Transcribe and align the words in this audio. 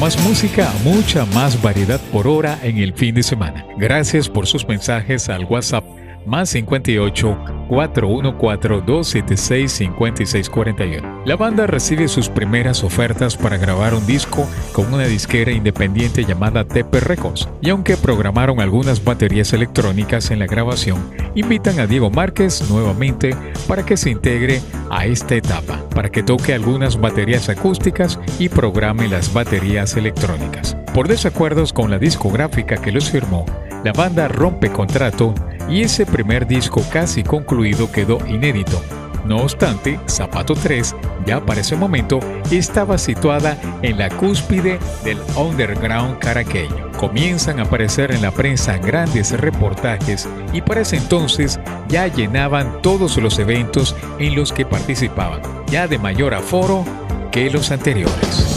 Más 0.00 0.22
música, 0.22 0.70
mucha 0.82 1.24
más 1.26 1.62
variedad 1.62 2.00
por 2.12 2.26
hora 2.26 2.58
en 2.62 2.76
el 2.78 2.92
fin 2.92 3.14
de 3.14 3.22
semana. 3.22 3.64
Gracias 3.78 4.28
por 4.28 4.46
sus 4.46 4.66
mensajes 4.68 5.30
al 5.30 5.46
WhatsApp 5.46 5.84
más 6.26 6.50
58 6.50 7.38
414 7.68 8.84
276 8.86 9.72
5641. 9.72 11.22
La 11.24 11.36
banda 11.36 11.66
recibe 11.66 12.08
sus 12.08 12.28
primeras 12.28 12.84
ofertas 12.84 13.36
para 13.36 13.56
grabar 13.56 13.94
un 13.94 14.06
disco 14.06 14.46
con 14.72 14.92
una 14.92 15.04
disquera 15.04 15.52
independiente 15.52 16.24
llamada 16.24 16.64
TP 16.64 17.00
Records 17.00 17.48
y 17.62 17.70
aunque 17.70 17.96
programaron 17.96 18.60
algunas 18.60 19.02
baterías 19.02 19.52
electrónicas 19.54 20.30
en 20.30 20.40
la 20.40 20.46
grabación, 20.46 21.10
invitan 21.34 21.80
a 21.80 21.86
Diego 21.86 22.10
Márquez 22.10 22.68
nuevamente 22.68 23.34
para 23.66 23.86
que 23.86 23.96
se 23.96 24.10
integre 24.10 24.60
a 24.90 25.06
esta 25.06 25.34
etapa, 25.34 25.63
para 25.94 26.10
que 26.10 26.22
toque 26.22 26.54
algunas 26.54 27.00
baterías 27.00 27.48
acústicas 27.48 28.18
y 28.38 28.48
programe 28.48 29.08
las 29.08 29.32
baterías 29.32 29.96
electrónicas. 29.96 30.76
Por 30.92 31.08
desacuerdos 31.08 31.72
con 31.72 31.90
la 31.90 31.98
discográfica 31.98 32.76
que 32.76 32.92
los 32.92 33.10
firmó, 33.10 33.46
la 33.84 33.92
banda 33.92 34.28
rompe 34.28 34.70
contrato 34.70 35.34
y 35.68 35.82
ese 35.82 36.06
primer 36.06 36.46
disco 36.46 36.82
casi 36.92 37.22
concluido 37.22 37.90
quedó 37.90 38.18
inédito. 38.26 38.82
No 39.24 39.38
obstante, 39.38 39.98
Zapato 40.06 40.54
3 40.54 40.94
ya 41.26 41.40
para 41.40 41.62
ese 41.62 41.76
momento 41.76 42.20
estaba 42.50 42.98
situada 42.98 43.56
en 43.82 43.98
la 43.98 44.10
cúspide 44.10 44.78
del 45.02 45.18
underground 45.36 46.18
caraqueño. 46.18 46.92
Comienzan 46.98 47.58
a 47.58 47.62
aparecer 47.62 48.12
en 48.12 48.20
la 48.20 48.30
prensa 48.30 48.76
grandes 48.76 49.32
reportajes 49.32 50.28
y 50.52 50.60
para 50.60 50.82
ese 50.82 50.96
entonces 50.96 51.58
ya 51.88 52.06
llenaban 52.06 52.82
todos 52.82 53.16
los 53.16 53.38
eventos 53.38 53.96
en 54.18 54.34
los 54.34 54.52
que 54.52 54.66
participaban, 54.66 55.40
ya 55.74 55.88
de 55.88 55.98
mayor 55.98 56.34
aforo 56.34 56.84
que 57.32 57.50
los 57.50 57.72
anteriores. 57.72 58.53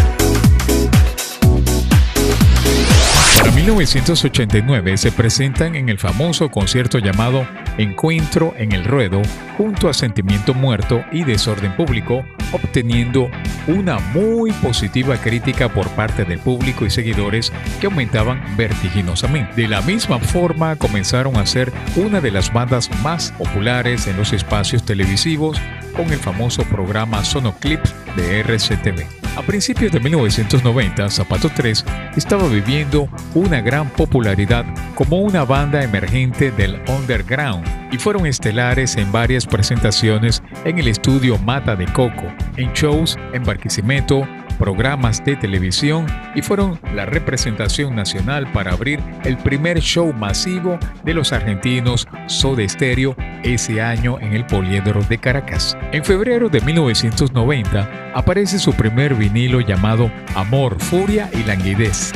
1989 3.68 4.96
se 4.96 5.12
presentan 5.12 5.74
en 5.74 5.90
el 5.90 5.98
famoso 5.98 6.50
concierto 6.50 7.00
llamado 7.00 7.46
Encuentro 7.76 8.54
en 8.56 8.72
el 8.72 8.86
Ruedo 8.86 9.20
junto 9.58 9.90
a 9.90 9.92
Sentimiento 9.92 10.54
Muerto 10.54 11.04
y 11.12 11.24
Desorden 11.24 11.76
Público, 11.76 12.24
obteniendo 12.52 13.30
una 13.66 13.98
muy 13.98 14.52
positiva 14.52 15.18
crítica 15.18 15.68
por 15.68 15.86
parte 15.90 16.24
del 16.24 16.38
público 16.38 16.86
y 16.86 16.90
seguidores 16.90 17.52
que 17.78 17.88
aumentaban 17.88 18.42
vertiginosamente. 18.56 19.60
De 19.60 19.68
la 19.68 19.82
misma 19.82 20.18
forma 20.18 20.76
comenzaron 20.76 21.36
a 21.36 21.44
ser 21.44 21.70
una 21.94 22.22
de 22.22 22.30
las 22.30 22.50
bandas 22.50 22.88
más 23.02 23.32
populares 23.32 24.06
en 24.06 24.16
los 24.16 24.32
espacios 24.32 24.82
televisivos 24.82 25.60
con 25.94 26.10
el 26.10 26.18
famoso 26.18 26.62
programa 26.64 27.22
Sonoclips 27.22 27.94
de 28.16 28.40
RCTV. 28.40 29.17
A 29.38 29.42
principios 29.42 29.92
de 29.92 30.00
1990, 30.00 31.08
Zapato 31.10 31.48
3 31.48 31.84
estaba 32.16 32.48
viviendo 32.48 33.08
una 33.36 33.60
gran 33.60 33.88
popularidad 33.88 34.66
como 34.96 35.20
una 35.20 35.44
banda 35.44 35.80
emergente 35.80 36.50
del 36.50 36.82
underground 36.88 37.64
y 37.92 37.98
fueron 37.98 38.26
estelares 38.26 38.96
en 38.96 39.12
varias 39.12 39.46
presentaciones 39.46 40.42
en 40.64 40.80
el 40.80 40.88
estudio 40.88 41.38
Mata 41.38 41.76
de 41.76 41.86
Coco, 41.86 42.24
en 42.56 42.72
shows 42.72 43.16
en 43.32 43.44
Barquisimeto, 43.44 44.26
programas 44.58 45.24
de 45.24 45.36
televisión 45.36 46.06
y 46.34 46.42
fueron 46.42 46.78
la 46.94 47.06
representación 47.06 47.96
nacional 47.96 48.50
para 48.52 48.72
abrir 48.72 49.00
el 49.24 49.38
primer 49.38 49.80
show 49.80 50.12
masivo 50.12 50.78
de 51.04 51.14
los 51.14 51.32
argentinos 51.32 52.06
Soda 52.26 52.68
Stereo 52.68 53.16
ese 53.42 53.80
año 53.80 54.18
en 54.20 54.34
el 54.34 54.44
Poliedro 54.44 55.02
de 55.04 55.18
Caracas. 55.18 55.76
En 55.92 56.04
febrero 56.04 56.48
de 56.48 56.60
1990 56.60 58.12
aparece 58.14 58.58
su 58.58 58.72
primer 58.74 59.14
vinilo 59.14 59.60
llamado 59.60 60.10
Amor, 60.34 60.80
Furia 60.80 61.30
y 61.32 61.44
Languidez 61.44 62.12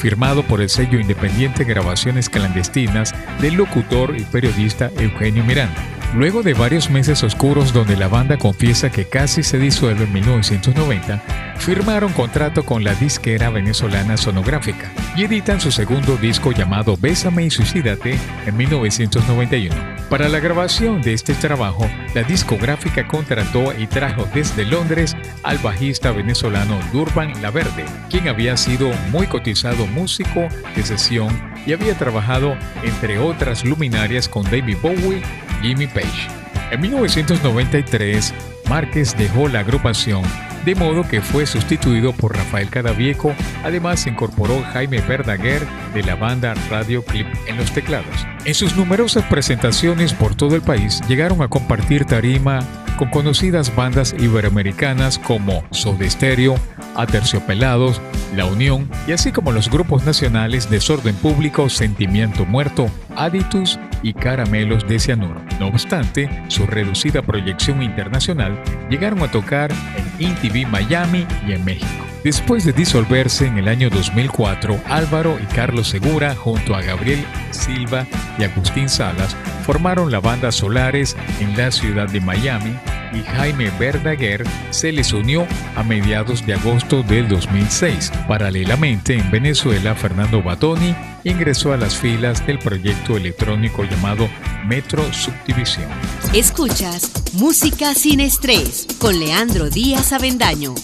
firmado 0.00 0.42
por 0.42 0.60
el 0.60 0.68
sello 0.68 0.98
independiente 0.98 1.64
Grabaciones 1.64 2.28
Clandestinas 2.28 3.14
del 3.40 3.54
locutor 3.54 4.16
y 4.18 4.22
periodista 4.24 4.90
Eugenio 4.98 5.44
Miranda. 5.44 5.80
Luego 6.14 6.42
de 6.42 6.54
varios 6.54 6.90
meses 6.90 7.22
oscuros 7.22 7.72
donde 7.72 7.96
la 7.96 8.08
banda 8.08 8.36
confiesa 8.36 8.90
que 8.90 9.08
casi 9.08 9.44
se 9.44 9.58
disuelve 9.58 10.04
en 10.04 10.12
1990, 10.12 11.22
firmaron 11.60 12.12
contrato 12.12 12.64
con 12.64 12.82
la 12.82 12.94
disquera 12.94 13.50
venezolana 13.50 14.16
Sonográfica 14.16 14.90
y 15.14 15.24
editan 15.24 15.60
su 15.60 15.70
segundo 15.70 16.16
disco 16.16 16.50
llamado 16.50 16.96
Bésame 16.96 17.44
y 17.44 17.50
Suicídate 17.50 18.18
en 18.46 18.56
1991. 18.56 20.00
Para 20.08 20.28
la 20.28 20.40
grabación 20.40 21.00
de 21.02 21.12
este 21.12 21.34
trabajo, 21.34 21.88
la 22.14 22.24
discográfica 22.24 23.06
contrató 23.06 23.72
y 23.78 23.86
trajo 23.86 24.26
desde 24.34 24.64
Londres 24.64 25.16
al 25.44 25.58
bajista 25.58 26.10
venezolano 26.10 26.80
Durban 26.92 27.40
Laverde, 27.40 27.84
quien 28.08 28.26
había 28.26 28.56
sido 28.56 28.90
muy 29.12 29.28
cotizado 29.28 29.86
músico 29.90 30.48
de 30.74 30.82
sesión 30.82 31.28
y 31.66 31.72
había 31.72 31.96
trabajado 31.96 32.56
entre 32.82 33.18
otras 33.18 33.64
luminarias 33.64 34.28
con 34.28 34.44
David 34.44 34.78
Bowie 34.82 35.22
Jimmy 35.62 35.86
Page. 35.86 36.28
En 36.70 36.80
1993, 36.80 38.32
Márquez 38.68 39.16
dejó 39.16 39.48
la 39.48 39.60
agrupación, 39.60 40.22
de 40.64 40.74
modo 40.74 41.08
que 41.08 41.20
fue 41.20 41.46
sustituido 41.46 42.12
por 42.12 42.36
Rafael 42.36 42.68
Cadavieco, 42.68 43.34
además 43.64 44.00
se 44.00 44.10
incorporó 44.10 44.62
Jaime 44.72 45.00
Verdaguer 45.00 45.66
de 45.94 46.02
la 46.02 46.14
banda 46.14 46.54
Radio 46.68 47.02
Clip 47.02 47.26
en 47.46 47.56
los 47.56 47.72
teclados. 47.72 48.26
En 48.44 48.54
sus 48.54 48.76
numerosas 48.76 49.24
presentaciones 49.24 50.12
por 50.12 50.34
todo 50.34 50.54
el 50.54 50.62
país 50.62 51.00
llegaron 51.08 51.42
a 51.42 51.48
compartir 51.48 52.04
tarima 52.04 52.60
con 53.00 53.08
conocidas 53.08 53.74
bandas 53.74 54.14
iberoamericanas 54.18 55.18
como 55.18 55.64
Soda 55.70 56.08
Stereo, 56.10 56.56
Aterciopelados, 56.96 57.98
La 58.36 58.44
Unión 58.44 58.90
y 59.06 59.12
así 59.12 59.32
como 59.32 59.52
los 59.52 59.70
grupos 59.70 60.04
nacionales 60.04 60.68
Desorden 60.68 61.14
Público, 61.16 61.70
Sentimiento 61.70 62.44
Muerto, 62.44 62.90
Aditus 63.16 63.78
y 64.02 64.12
Caramelos 64.12 64.86
de 64.86 64.98
Cianuro. 64.98 65.40
No 65.58 65.68
obstante, 65.68 66.28
su 66.48 66.66
reducida 66.66 67.22
proyección 67.22 67.82
internacional 67.82 68.62
llegaron 68.90 69.22
a 69.22 69.30
tocar 69.30 69.72
en 69.72 70.26
INTV 70.26 70.68
Miami 70.68 71.26
y 71.48 71.52
en 71.52 71.64
México. 71.64 72.04
Después 72.22 72.66
de 72.66 72.74
disolverse 72.74 73.46
en 73.46 73.56
el 73.56 73.68
año 73.68 73.88
2004, 73.88 74.78
Álvaro 74.90 75.38
y 75.42 75.46
Carlos 75.54 75.88
Segura, 75.88 76.34
junto 76.34 76.74
a 76.74 76.82
Gabriel 76.82 77.24
Silva 77.50 78.06
y 78.38 78.44
Agustín 78.44 78.90
Salas, 78.90 79.34
formaron 79.64 80.10
la 80.10 80.20
banda 80.20 80.52
Solares 80.52 81.16
en 81.40 81.56
la 81.56 81.70
ciudad 81.70 82.10
de 82.10 82.20
Miami 82.20 82.76
y 83.12 83.22
Jaime 83.22 83.70
Verdaguer 83.78 84.44
se 84.70 84.92
les 84.92 85.12
unió 85.12 85.46
a 85.76 85.82
mediados 85.82 86.44
de 86.46 86.54
agosto 86.54 87.02
del 87.02 87.28
2006. 87.28 88.12
Paralelamente, 88.28 89.14
en 89.14 89.30
Venezuela, 89.30 89.94
Fernando 89.94 90.42
Batoni 90.42 90.94
ingresó 91.24 91.72
a 91.72 91.76
las 91.76 91.96
filas 91.96 92.46
del 92.46 92.58
proyecto 92.58 93.16
electrónico 93.16 93.84
llamado 93.84 94.28
Metro 94.66 95.02
Subdivisión. 95.12 95.88
Escuchas 96.34 97.10
Música 97.34 97.94
sin 97.94 98.20
estrés 98.20 98.86
con 98.98 99.18
Leandro 99.18 99.70
Díaz 99.70 100.12
Avendaño. 100.12 100.74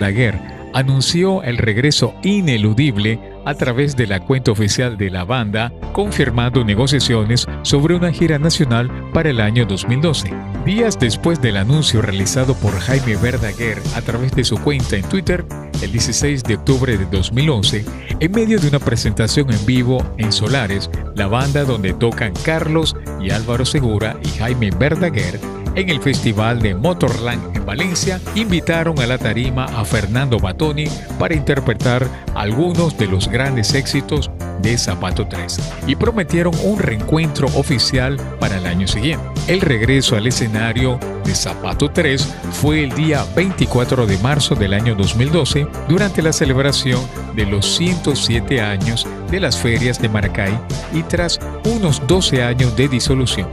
Verdaguer 0.00 0.40
anunció 0.72 1.42
el 1.42 1.58
regreso 1.58 2.14
ineludible 2.22 3.20
a 3.44 3.54
través 3.54 3.96
de 3.96 4.06
la 4.06 4.20
cuenta 4.20 4.52
oficial 4.52 4.96
de 4.96 5.10
la 5.10 5.24
banda, 5.24 5.72
confirmando 5.92 6.64
negociaciones 6.64 7.46
sobre 7.62 7.96
una 7.96 8.12
gira 8.12 8.38
nacional 8.38 8.90
para 9.12 9.30
el 9.30 9.40
año 9.40 9.66
2012. 9.66 10.32
Días 10.64 10.98
después 10.98 11.42
del 11.42 11.58
anuncio 11.58 12.00
realizado 12.00 12.54
por 12.54 12.78
Jaime 12.80 13.16
Verdaguer 13.16 13.78
a 13.94 14.00
través 14.00 14.32
de 14.32 14.44
su 14.44 14.56
cuenta 14.58 14.96
en 14.96 15.02
Twitter, 15.02 15.44
el 15.82 15.92
16 15.92 16.44
de 16.44 16.54
octubre 16.54 16.96
de 16.96 17.04
2011, 17.06 17.84
en 18.20 18.32
medio 18.32 18.58
de 18.58 18.68
una 18.68 18.78
presentación 18.78 19.52
en 19.52 19.66
vivo 19.66 20.02
en 20.16 20.32
Solares, 20.32 20.90
la 21.14 21.26
banda 21.26 21.64
donde 21.64 21.92
tocan 21.92 22.32
Carlos 22.44 22.96
y 23.20 23.30
Álvaro 23.30 23.66
Segura 23.66 24.16
y 24.22 24.28
Jaime 24.38 24.70
Verdaguer, 24.70 25.40
en 25.74 25.88
el 25.88 26.00
Festival 26.00 26.60
de 26.60 26.74
Motorland 26.74 27.49
Valencia, 27.70 28.20
invitaron 28.34 28.98
a 28.98 29.06
la 29.06 29.16
tarima 29.16 29.64
a 29.64 29.84
Fernando 29.84 30.40
Batoni 30.40 30.86
para 31.20 31.36
interpretar 31.36 32.04
algunos 32.34 32.98
de 32.98 33.06
los 33.06 33.28
grandes 33.28 33.74
éxitos 33.74 34.28
de 34.60 34.76
Zapato 34.76 35.28
3 35.28 35.60
y 35.86 35.94
prometieron 35.94 36.52
un 36.64 36.80
reencuentro 36.80 37.46
oficial 37.54 38.16
para 38.40 38.56
el 38.56 38.66
año 38.66 38.88
siguiente. 38.88 39.24
El 39.46 39.60
regreso 39.60 40.16
al 40.16 40.26
escenario 40.26 40.98
de 41.24 41.32
Zapato 41.32 41.92
3 41.92 42.34
fue 42.50 42.82
el 42.82 42.92
día 42.96 43.24
24 43.36 44.04
de 44.04 44.18
marzo 44.18 44.56
del 44.56 44.74
año 44.74 44.96
2012 44.96 45.68
durante 45.88 46.22
la 46.22 46.32
celebración 46.32 47.00
de 47.36 47.46
los 47.46 47.76
107 47.76 48.60
años 48.60 49.06
de 49.30 49.38
las 49.38 49.56
ferias 49.56 50.02
de 50.02 50.08
Maracay 50.08 50.58
y 50.92 51.04
tras 51.04 51.38
unos 51.64 52.04
12 52.08 52.42
años 52.42 52.76
de 52.76 52.88
disolución. 52.88 53.48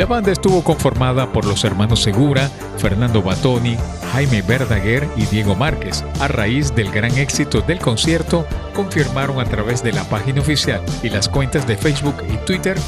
La 0.00 0.06
banda 0.06 0.32
estuvo 0.32 0.64
conformada 0.64 1.30
por 1.30 1.44
los 1.44 1.62
hermanos 1.62 2.00
Segura, 2.02 2.48
Fernando 2.78 3.22
Batoni, 3.22 3.76
Jaime 4.14 4.40
Verdaguer 4.40 5.06
y 5.14 5.26
Diego 5.26 5.54
Márquez. 5.54 6.06
A 6.20 6.26
raíz 6.26 6.74
del 6.74 6.90
gran 6.90 7.18
éxito 7.18 7.60
del 7.60 7.80
concierto, 7.80 8.46
confirmaron 8.74 9.38
a 9.40 9.44
través 9.44 9.82
de 9.82 9.92
la 9.92 10.02
página 10.04 10.40
oficial 10.40 10.80
y 11.02 11.10
las 11.10 11.28
cuentas 11.28 11.66
de 11.66 11.76
Facebook 11.76 12.14
y 12.32 12.38
Twitter 12.46 12.78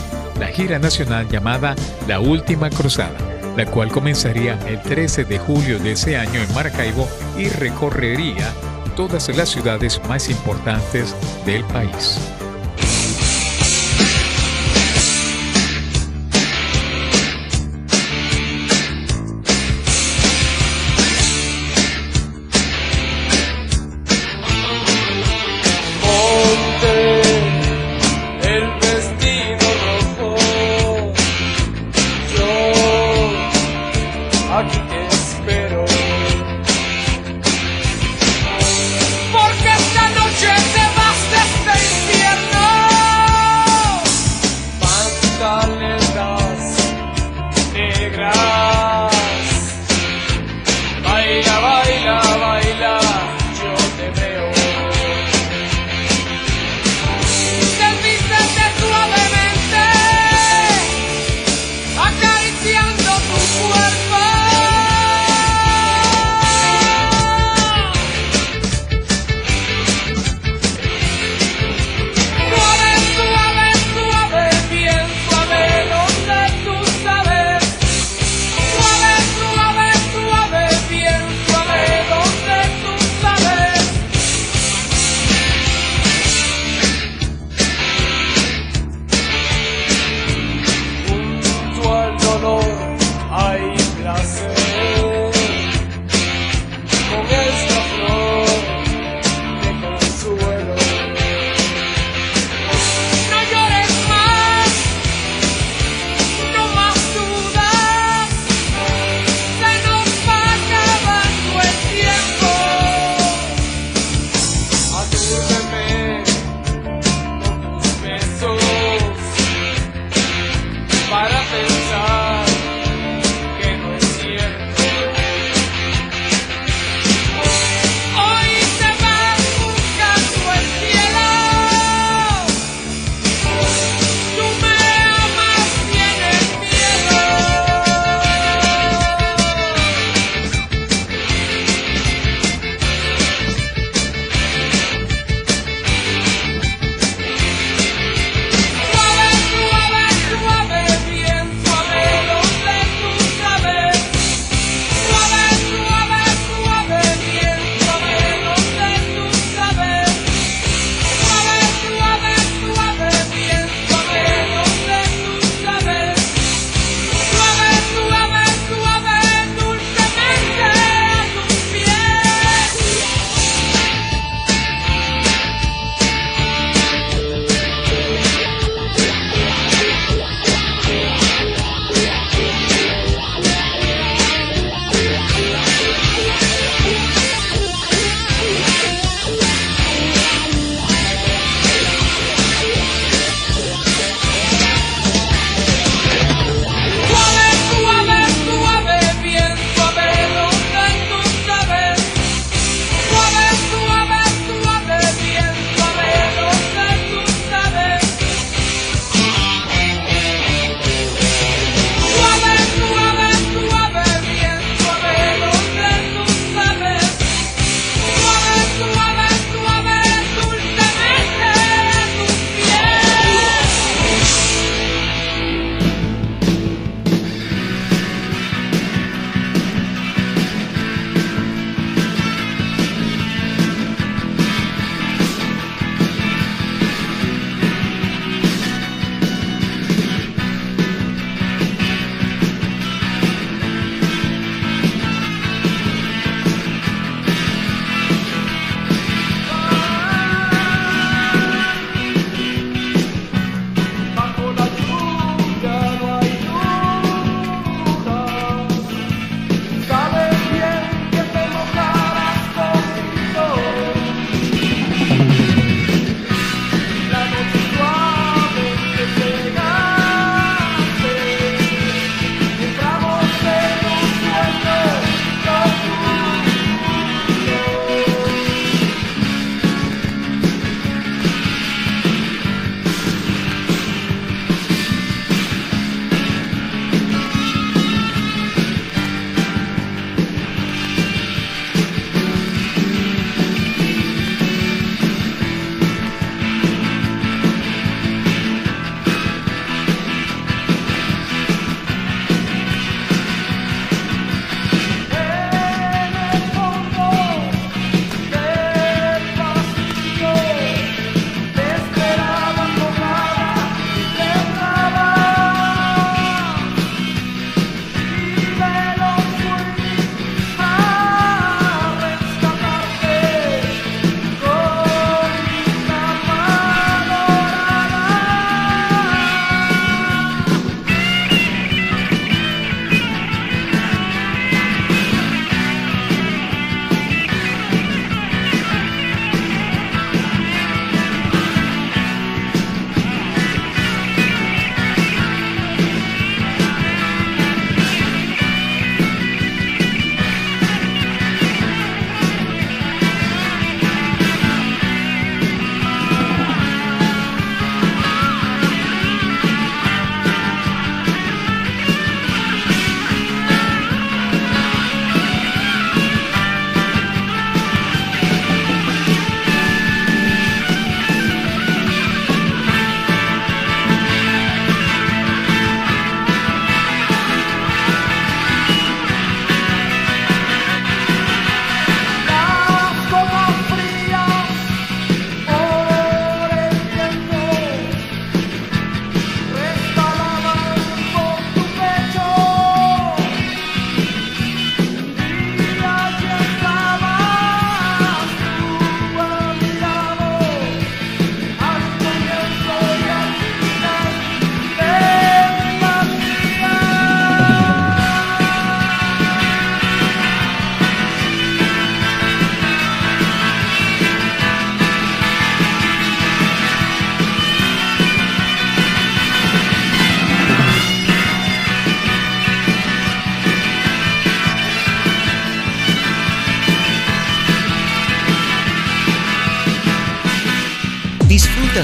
la 0.40 0.46
gira 0.46 0.78
nacional 0.78 1.28
llamada 1.28 1.74
La 2.08 2.18
Última 2.18 2.70
Cruzada, 2.70 3.18
la 3.58 3.66
cual 3.66 3.90
comenzaría 3.90 4.58
el 4.66 4.80
13 4.80 5.26
de 5.26 5.38
julio 5.38 5.78
de 5.80 5.92
ese 5.92 6.16
año 6.16 6.40
en 6.40 6.54
Maracaibo 6.54 7.06
y 7.36 7.50
recorrería 7.50 8.50
todas 8.96 9.28
las 9.36 9.50
ciudades 9.50 10.00
más 10.08 10.30
importantes 10.30 11.14
del 11.44 11.62
país. 11.64 12.18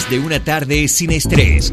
De 0.06 0.20
una 0.20 0.42
tarde 0.42 0.86
sin 0.86 1.10
estrés. 1.10 1.72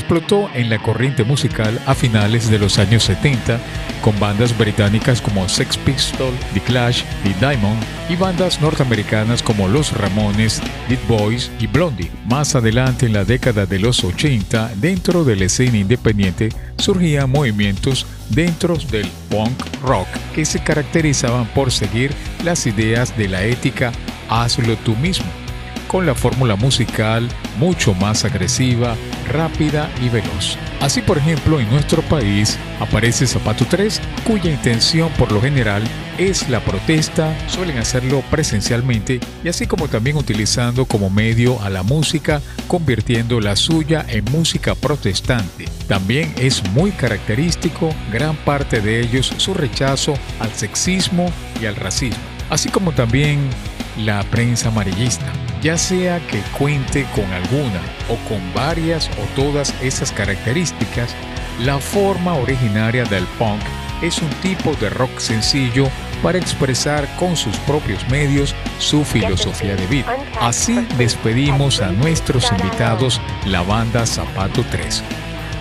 Explotó 0.00 0.50
en 0.52 0.68
la 0.68 0.78
corriente 0.78 1.24
musical 1.24 1.80
a 1.86 1.94
finales 1.94 2.50
de 2.50 2.58
los 2.58 2.78
años 2.78 3.04
70 3.04 3.58
con 4.02 4.18
bandas 4.20 4.56
británicas 4.56 5.22
como 5.22 5.48
Sex 5.48 5.76
Pistols, 5.78 6.38
The 6.52 6.60
Clash, 6.60 7.02
The 7.22 7.34
Diamond 7.40 7.82
y 8.10 8.16
bandas 8.16 8.60
norteamericanas 8.60 9.42
como 9.42 9.68
Los 9.68 9.92
Ramones, 9.92 10.60
Dead 10.88 10.98
Boys 11.08 11.50
y 11.58 11.66
Blondie. 11.66 12.10
Más 12.26 12.54
adelante 12.54 13.06
en 13.06 13.14
la 13.14 13.24
década 13.24 13.64
de 13.64 13.78
los 13.78 14.04
80, 14.04 14.72
dentro 14.76 15.24
de 15.24 15.36
la 15.36 15.46
escena 15.46 15.78
independiente 15.78 16.50
surgían 16.76 17.30
movimientos 17.30 18.06
dentro 18.28 18.76
del 18.76 19.08
punk 19.30 19.58
rock 19.82 20.08
que 20.34 20.44
se 20.44 20.62
caracterizaban 20.62 21.46
por 21.46 21.72
seguir 21.72 22.12
las 22.44 22.66
ideas 22.66 23.16
de 23.16 23.28
la 23.28 23.44
ética 23.44 23.92
hazlo 24.28 24.76
tú 24.76 24.94
mismo 24.96 25.45
con 25.86 26.06
la 26.06 26.14
fórmula 26.14 26.56
musical 26.56 27.28
mucho 27.58 27.94
más 27.94 28.24
agresiva, 28.24 28.96
rápida 29.28 29.90
y 30.02 30.08
veloz. 30.08 30.58
Así 30.80 31.00
por 31.00 31.18
ejemplo 31.18 31.60
en 31.60 31.68
nuestro 31.70 32.02
país 32.02 32.58
aparece 32.80 33.26
Zapato 33.26 33.64
3, 33.68 34.00
cuya 34.24 34.50
intención 34.50 35.10
por 35.18 35.32
lo 35.32 35.40
general 35.40 35.82
es 36.18 36.48
la 36.48 36.60
protesta, 36.60 37.34
suelen 37.48 37.78
hacerlo 37.78 38.22
presencialmente 38.30 39.20
y 39.44 39.48
así 39.48 39.66
como 39.66 39.88
también 39.88 40.16
utilizando 40.16 40.86
como 40.86 41.10
medio 41.10 41.60
a 41.62 41.70
la 41.70 41.82
música, 41.82 42.40
convirtiendo 42.66 43.40
la 43.40 43.56
suya 43.56 44.04
en 44.08 44.24
música 44.26 44.74
protestante. 44.74 45.66
También 45.88 46.34
es 46.38 46.62
muy 46.70 46.90
característico 46.90 47.90
gran 48.12 48.36
parte 48.36 48.80
de 48.80 49.00
ellos 49.00 49.32
su 49.36 49.54
rechazo 49.54 50.14
al 50.40 50.52
sexismo 50.52 51.30
y 51.60 51.66
al 51.66 51.76
racismo, 51.76 52.22
así 52.50 52.68
como 52.68 52.92
también 52.92 53.38
la 53.98 54.22
prensa 54.24 54.68
amarillista 54.68 55.32
ya 55.62 55.76
sea 55.76 56.20
que 56.26 56.40
cuente 56.58 57.06
con 57.14 57.24
alguna 57.32 57.80
o 58.08 58.16
con 58.28 58.40
varias 58.54 59.08
o 59.10 59.40
todas 59.40 59.74
esas 59.82 60.12
características, 60.12 61.14
la 61.60 61.78
forma 61.78 62.34
originaria 62.34 63.04
del 63.04 63.24
punk 63.38 63.62
es 64.02 64.20
un 64.20 64.30
tipo 64.42 64.74
de 64.74 64.90
rock 64.90 65.18
sencillo 65.18 65.88
para 66.22 66.38
expresar 66.38 67.08
con 67.16 67.36
sus 67.36 67.56
propios 67.58 68.06
medios 68.08 68.54
su 68.78 69.04
filosofía 69.04 69.76
de 69.76 69.86
vida. 69.86 70.16
Así 70.40 70.86
despedimos 70.98 71.80
a 71.80 71.92
nuestros 71.92 72.50
invitados, 72.52 73.20
la 73.46 73.62
banda 73.62 74.06
Zapato 74.06 74.64
3. 74.70 75.02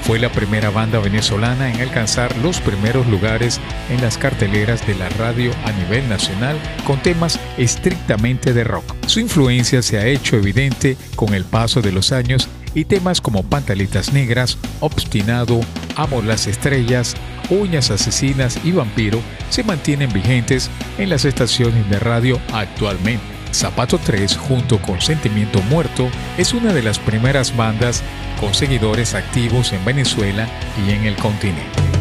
Fue 0.06 0.20
la 0.20 0.32
primera 0.32 0.70
banda 0.70 1.00
venezolana 1.00 1.74
en 1.74 1.82
alcanzar 1.82 2.38
los 2.38 2.62
primeros 2.62 3.08
lugares 3.08 3.60
en 3.90 4.02
las 4.02 4.20
carteleras 4.20 4.86
de 4.86 4.94
la 4.94 5.10
radio 5.10 5.52
a 5.66 5.72
nivel 5.72 6.08
nacional 6.08 6.60
con 6.86 7.02
temas 7.02 7.40
estrictamente 7.58 8.54
de 8.54 8.64
rock. 8.64 8.86
Su 9.08 9.20
influencia 9.20 9.82
se 9.82 9.98
ha 9.98 10.06
hecho 10.06 10.36
evidente 10.36 10.96
con 11.16 11.34
el 11.34 11.44
paso 11.44 11.82
de 11.82 11.92
los 11.92 12.12
años 12.12 12.48
y 12.76 12.86
temas 12.86 13.20
como 13.20 13.42
Pantalitas 13.42 14.14
Negras, 14.14 14.60
Obstinado, 14.80 15.62
Amo 15.96 16.22
las 16.22 16.46
Estrellas, 16.46 17.16
Uñas 17.50 17.90
Asesinas 17.90 18.60
y 18.64 18.74
Vampiro 18.74 19.20
se 19.50 19.64
mantienen 19.64 20.14
vigentes 20.14 20.70
en 21.00 21.10
las 21.10 21.26
estaciones 21.26 21.90
de 21.90 21.98
radio 21.98 22.40
actualmente. 22.54 23.35
Zapato 23.56 23.98
3 23.98 24.36
junto 24.36 24.82
con 24.82 25.00
Sentimiento 25.00 25.62
Muerto 25.62 26.10
es 26.38 26.54
una 26.54 26.74
de 26.74 26.84
las 26.84 27.00
primeras 27.00 27.56
bandas 27.56 28.04
con 28.38 28.54
seguidores 28.54 29.14
activos 29.14 29.72
en 29.72 29.84
Venezuela 29.86 30.46
y 30.86 30.92
en 30.92 31.06
el 31.06 31.16
continente. 31.16 31.95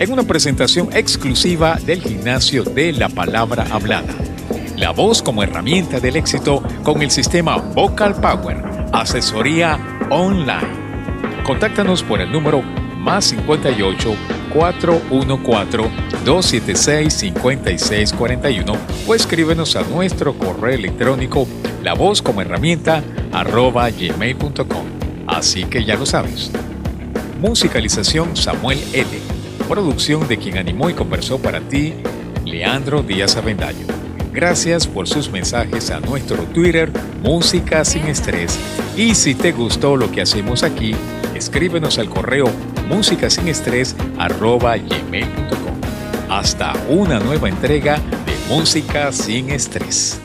En 0.00 0.10
una 0.10 0.22
presentación 0.22 0.88
exclusiva 0.94 1.78
del 1.84 2.02
gimnasio 2.02 2.64
de 2.64 2.92
la 2.92 3.10
palabra 3.10 3.66
hablada. 3.70 4.14
La 4.76 4.92
voz 4.92 5.22
como 5.22 5.42
herramienta 5.42 6.00
del 6.00 6.16
éxito 6.16 6.62
con 6.82 7.02
el 7.02 7.10
sistema 7.10 7.58
Vocal 7.58 8.14
Power, 8.14 8.64
asesoría 8.92 9.78
online. 10.08 10.80
Contáctanos 11.44 12.02
por 12.02 12.22
el 12.22 12.32
número 12.32 12.62
más 12.96 13.26
58 13.26 14.14
414 14.54 15.90
276 16.24 17.14
5641 17.14 18.72
o 19.06 19.14
escríbenos 19.14 19.76
a 19.76 19.82
nuestro 19.82 20.32
correo 20.32 20.74
electrónico 20.74 21.46
la 21.82 21.92
voz 21.92 22.22
como 22.22 22.40
herramienta 22.40 23.04
arroba 23.32 23.90
gmail.com. 23.90 24.86
Así 25.26 25.64
que 25.64 25.84
ya 25.84 25.96
lo 25.96 26.06
sabes. 26.06 26.50
Musicalización 27.38 28.34
Samuel 28.34 28.78
L. 28.94 29.29
Producción 29.70 30.26
de 30.26 30.36
quien 30.36 30.58
animó 30.58 30.90
y 30.90 30.94
conversó 30.94 31.40
para 31.40 31.60
ti, 31.60 31.94
Leandro 32.44 33.04
Díaz 33.04 33.36
Avendaño. 33.36 33.86
Gracias 34.32 34.88
por 34.88 35.06
sus 35.06 35.30
mensajes 35.30 35.92
a 35.92 36.00
nuestro 36.00 36.42
Twitter, 36.42 36.90
Música 37.22 37.84
sin 37.84 38.08
Estrés. 38.08 38.58
Y 38.96 39.14
si 39.14 39.36
te 39.36 39.52
gustó 39.52 39.94
lo 39.94 40.10
que 40.10 40.22
hacemos 40.22 40.64
aquí, 40.64 40.96
escríbenos 41.36 42.00
al 42.00 42.10
correo 42.10 42.46
gmail.com 42.88 43.30
Hasta 46.28 46.72
una 46.88 47.20
nueva 47.20 47.48
entrega 47.48 47.98
de 47.98 48.52
Música 48.52 49.12
sin 49.12 49.50
Estrés. 49.50 50.20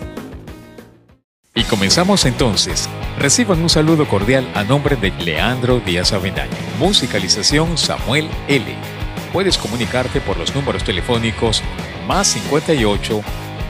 Y 1.53 1.61
comenzamos 1.65 2.25
entonces. 2.25 2.89
Reciban 3.19 3.61
un 3.61 3.69
saludo 3.69 4.07
cordial 4.07 4.49
a 4.55 4.63
nombre 4.63 4.95
de 4.95 5.11
Leandro 5.23 5.81
Díaz 5.81 6.13
Avendaño. 6.13 6.49
Musicalización 6.79 7.77
Samuel 7.77 8.27
L. 8.47 8.94
Puedes 9.35 9.57
comunicarte 9.57 10.21
por 10.21 10.37
los 10.37 10.55
números 10.55 10.85
telefónicos 10.85 11.61
más 12.07 12.25
58 12.27 13.21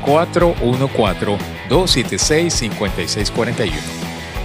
414 0.05 1.43
276 1.67 2.53
5641. 2.53 3.75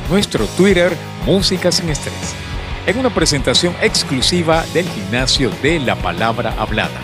Nuestro 0.08 0.46
Twitter 0.46 0.96
Música 1.26 1.70
sin 1.70 1.90
Estrés 1.90 2.34
en 2.86 2.98
una 2.98 3.10
presentación 3.10 3.74
exclusiva 3.82 4.64
del 4.72 4.88
gimnasio 4.88 5.50
de 5.62 5.78
la 5.78 5.94
palabra 5.94 6.54
hablada. 6.56 6.98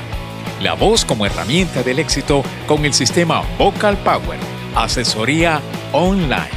La 0.63 0.73
voz 0.73 1.05
como 1.05 1.27
herramienta 1.27 1.83
del 1.83 1.99
éxito 1.99 2.43
con 2.67 2.87
el 2.87 2.95
sistema 2.95 3.43
Vocal 3.59 3.99
Power, 3.99 4.39
asesoría 4.75 5.61
online. 5.93 6.49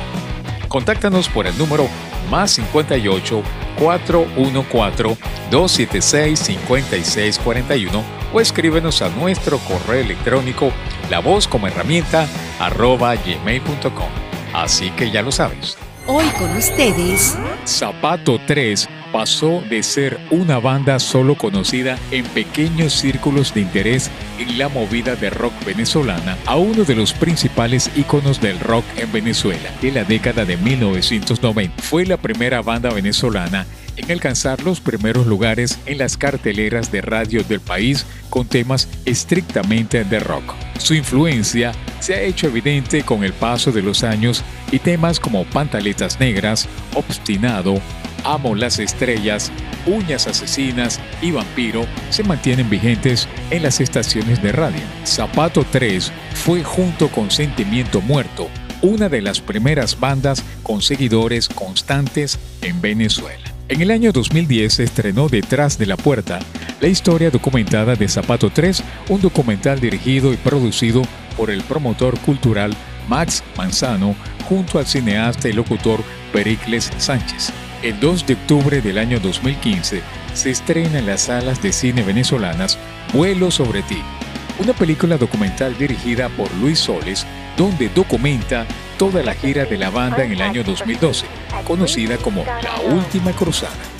Contáctanos 0.69 1.27
por 1.27 1.45
el 1.45 1.57
número 1.57 1.89
más 2.31 2.51
58 2.51 3.43
414 3.79 5.17
276 5.49 6.39
5641 6.39 8.03
o 8.33 8.41
escríbenos 8.41 9.01
a 9.01 9.09
nuestro 9.09 9.57
correo 9.59 10.01
electrónico 10.01 10.71
la 11.09 11.19
voz 11.19 11.47
como 11.47 11.67
herramienta 11.67 12.27
arroba 12.59 13.15
gmail.com. 13.15 14.09
Así 14.53 14.91
que 14.91 15.11
ya 15.11 15.21
lo 15.21 15.31
sabes. 15.31 15.77
Hoy 16.05 16.25
con 16.37 16.55
ustedes. 16.57 17.37
Zapato 17.65 18.39
3 18.45 18.98
pasó 19.11 19.63
de 19.69 19.83
ser 19.83 20.19
una 20.31 20.59
banda 20.59 20.99
solo 20.99 21.35
conocida 21.35 21.97
en 22.11 22.25
pequeños 22.25 22.93
círculos 22.93 23.53
de 23.53 23.61
interés 23.61 24.09
en 24.39 24.57
la 24.57 24.69
movida 24.69 25.15
de 25.15 25.29
rock 25.29 25.53
venezolana 25.65 26.37
a 26.45 26.57
uno 26.57 26.83
de 26.83 26.95
los 26.95 27.13
principales 27.13 27.89
íconos 27.95 28.41
del 28.41 28.59
rock 28.59 28.85
en 28.97 29.11
Venezuela 29.11 29.71
de 29.81 29.91
la 29.91 30.03
década 30.03 30.45
de 30.45 30.57
1990. 30.57 31.81
Fue 31.81 32.05
la 32.05 32.17
primera 32.17 32.61
banda 32.61 32.89
venezolana 32.91 33.65
en 33.95 34.11
alcanzar 34.11 34.61
los 34.63 34.79
primeros 34.79 35.27
lugares 35.27 35.77
en 35.85 35.97
las 35.97 36.15
carteleras 36.15 36.91
de 36.91 37.01
radio 37.01 37.43
del 37.43 37.59
país 37.59 38.05
con 38.29 38.47
temas 38.47 38.87
estrictamente 39.05 40.03
de 40.03 40.19
rock. 40.19 40.53
Su 40.77 40.93
influencia 40.93 41.73
se 41.99 42.13
ha 42.13 42.21
hecho 42.21 42.47
evidente 42.47 43.03
con 43.03 43.23
el 43.23 43.33
paso 43.33 43.71
de 43.71 43.81
los 43.81 44.03
años 44.03 44.43
y 44.71 44.79
temas 44.79 45.19
como 45.19 45.43
Pantaletas 45.45 46.19
Negras, 46.19 46.67
Obstinado, 46.95 47.81
Amo 48.23 48.55
las 48.55 48.79
Estrellas, 48.79 49.51
Uñas 49.85 50.27
Asesinas 50.27 50.99
y 51.21 51.31
Vampiro 51.31 51.85
se 52.09 52.23
mantienen 52.23 52.69
vigentes 52.69 53.27
en 53.49 53.63
las 53.63 53.79
estaciones 53.79 54.41
de 54.41 54.51
radio. 54.51 54.81
Zapato 55.05 55.65
3 55.69 56.11
fue 56.33 56.63
junto 56.63 57.09
con 57.09 57.31
Sentimiento 57.31 58.01
Muerto 58.01 58.49
una 58.81 59.09
de 59.09 59.21
las 59.21 59.41
primeras 59.41 59.99
bandas 59.99 60.43
con 60.63 60.81
seguidores 60.81 61.49
constantes 61.49 62.39
en 62.61 62.81
Venezuela. 62.81 63.43
En 63.67 63.81
el 63.81 63.91
año 63.91 64.11
2010 64.11 64.73
se 64.73 64.83
estrenó 64.83 65.29
Detrás 65.29 65.77
de 65.77 65.85
la 65.85 65.97
Puerta, 65.97 66.39
la 66.81 66.87
historia 66.87 67.29
documentada 67.29 67.95
de 67.95 68.07
Zapato 68.07 68.49
3, 68.49 68.83
un 69.09 69.21
documental 69.21 69.79
dirigido 69.79 70.33
y 70.33 70.37
producido 70.37 71.01
por 71.37 71.51
el 71.51 71.61
promotor 71.63 72.17
cultural 72.19 72.75
Max 73.07 73.43
Manzano 73.57 74.15
junto 74.47 74.79
al 74.79 74.87
cineasta 74.87 75.49
y 75.49 75.53
locutor 75.53 76.03
Pericles 76.33 76.91
Sánchez. 76.97 77.53
El 77.81 77.97
2 78.01 78.27
de 78.27 78.33
octubre 78.33 78.81
del 78.81 78.97
año 78.97 79.21
2015 79.21 80.01
se 80.33 80.49
estrena 80.49 80.99
en 80.99 81.05
las 81.05 81.21
salas 81.21 81.61
de 81.61 81.71
cine 81.71 82.03
venezolanas 82.03 82.77
Vuelo 83.13 83.51
sobre 83.51 83.83
ti, 83.83 84.01
una 84.59 84.73
película 84.73 85.17
documental 85.17 85.77
dirigida 85.77 86.27
por 86.27 86.53
Luis 86.55 86.77
Soles, 86.77 87.25
donde 87.55 87.87
documenta 87.87 88.65
toda 88.97 89.23
la 89.23 89.33
gira 89.33 89.63
de 89.63 89.77
la 89.77 89.91
banda 89.91 90.25
en 90.25 90.33
el 90.33 90.41
año 90.41 90.61
2012, 90.65 91.25
conocida 91.63 92.17
como 92.17 92.43
La 92.43 92.81
Última 92.93 93.31
Cruzada. 93.31 93.98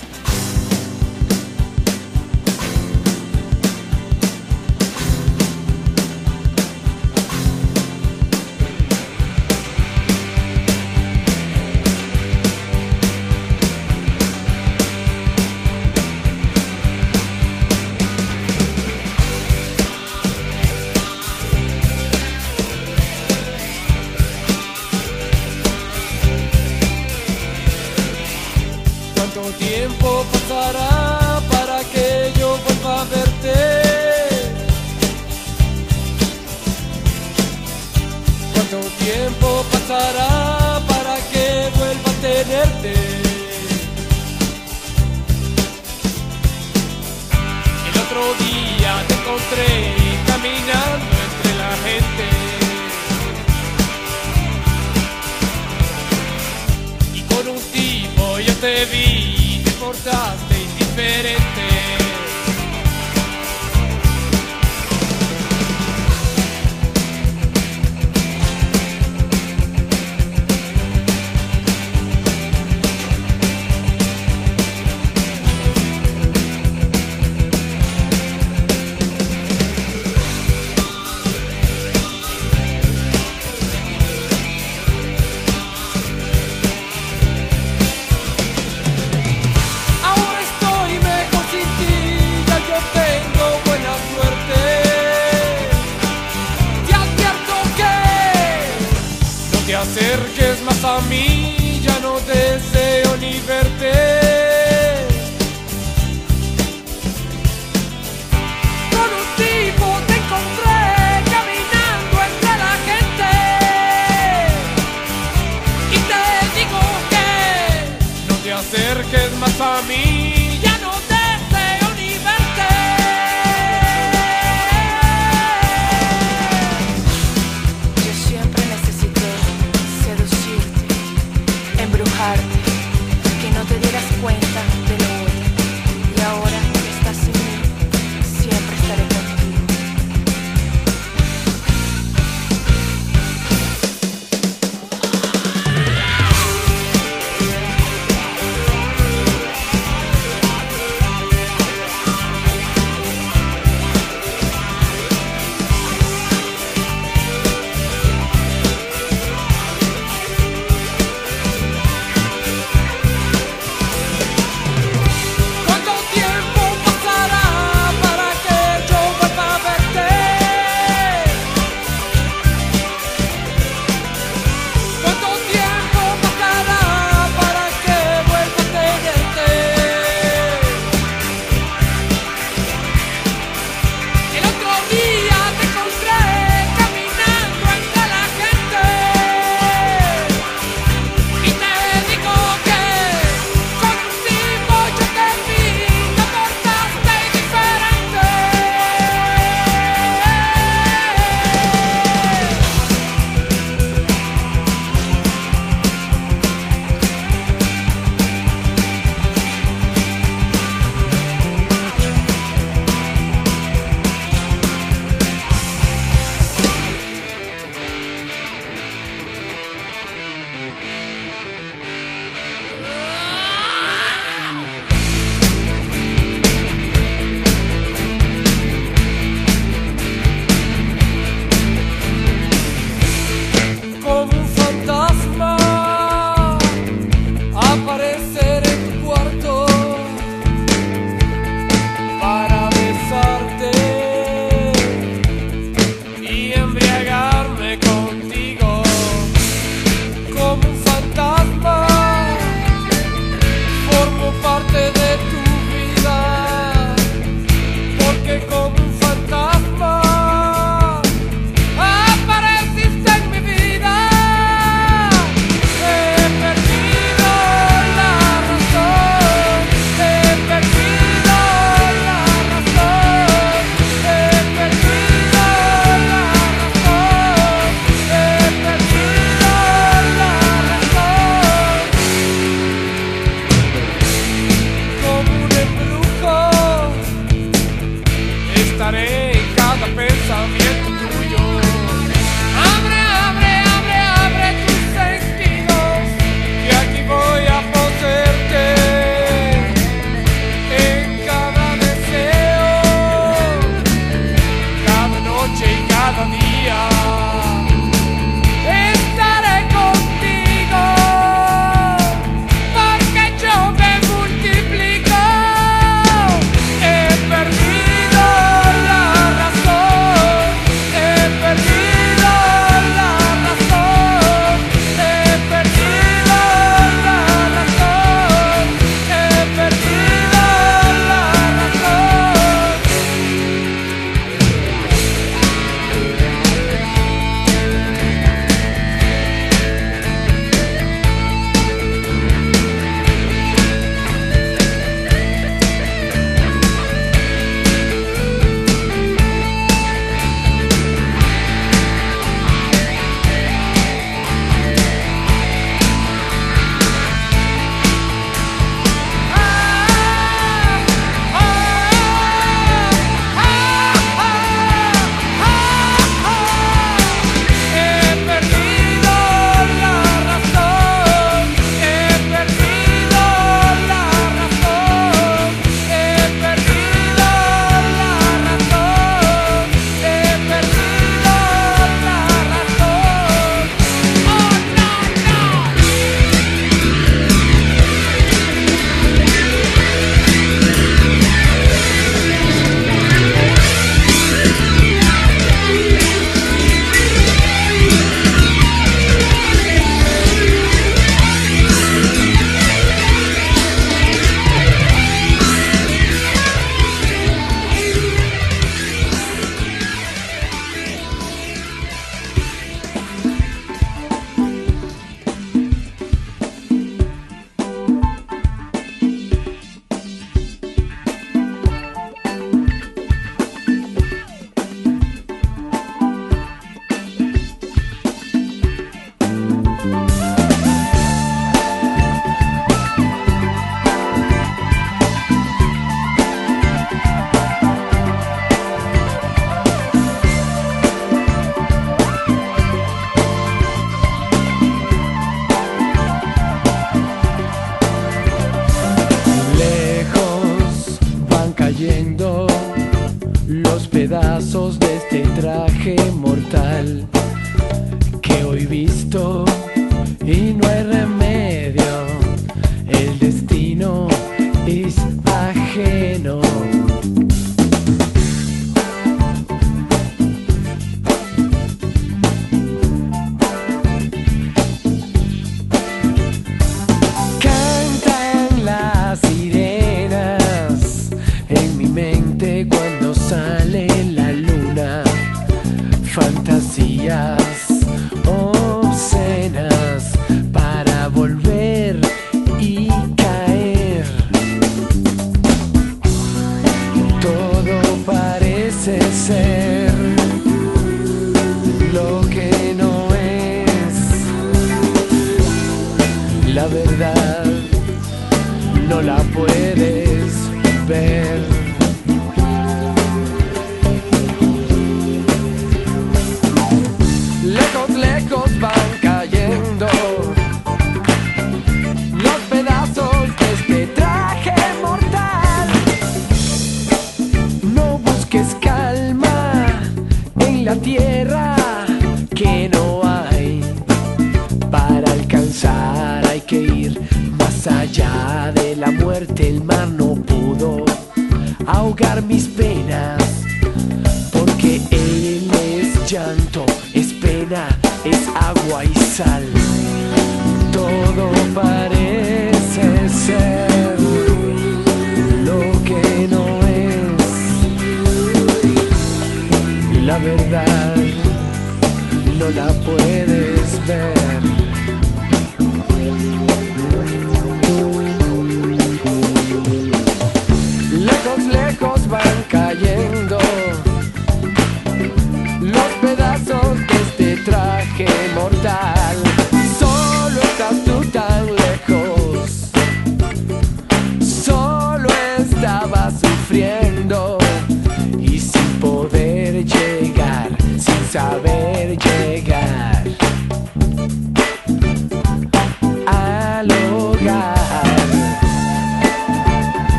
Sara. 39.89 40.28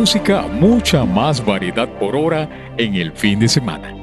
Música, 0.00 0.46
mucha 0.46 1.04
más 1.04 1.44
variedad 1.44 1.86
por 1.98 2.16
hora 2.16 2.48
en 2.78 2.94
el 2.94 3.12
fin 3.12 3.38
de 3.38 3.50
semana. 3.50 3.94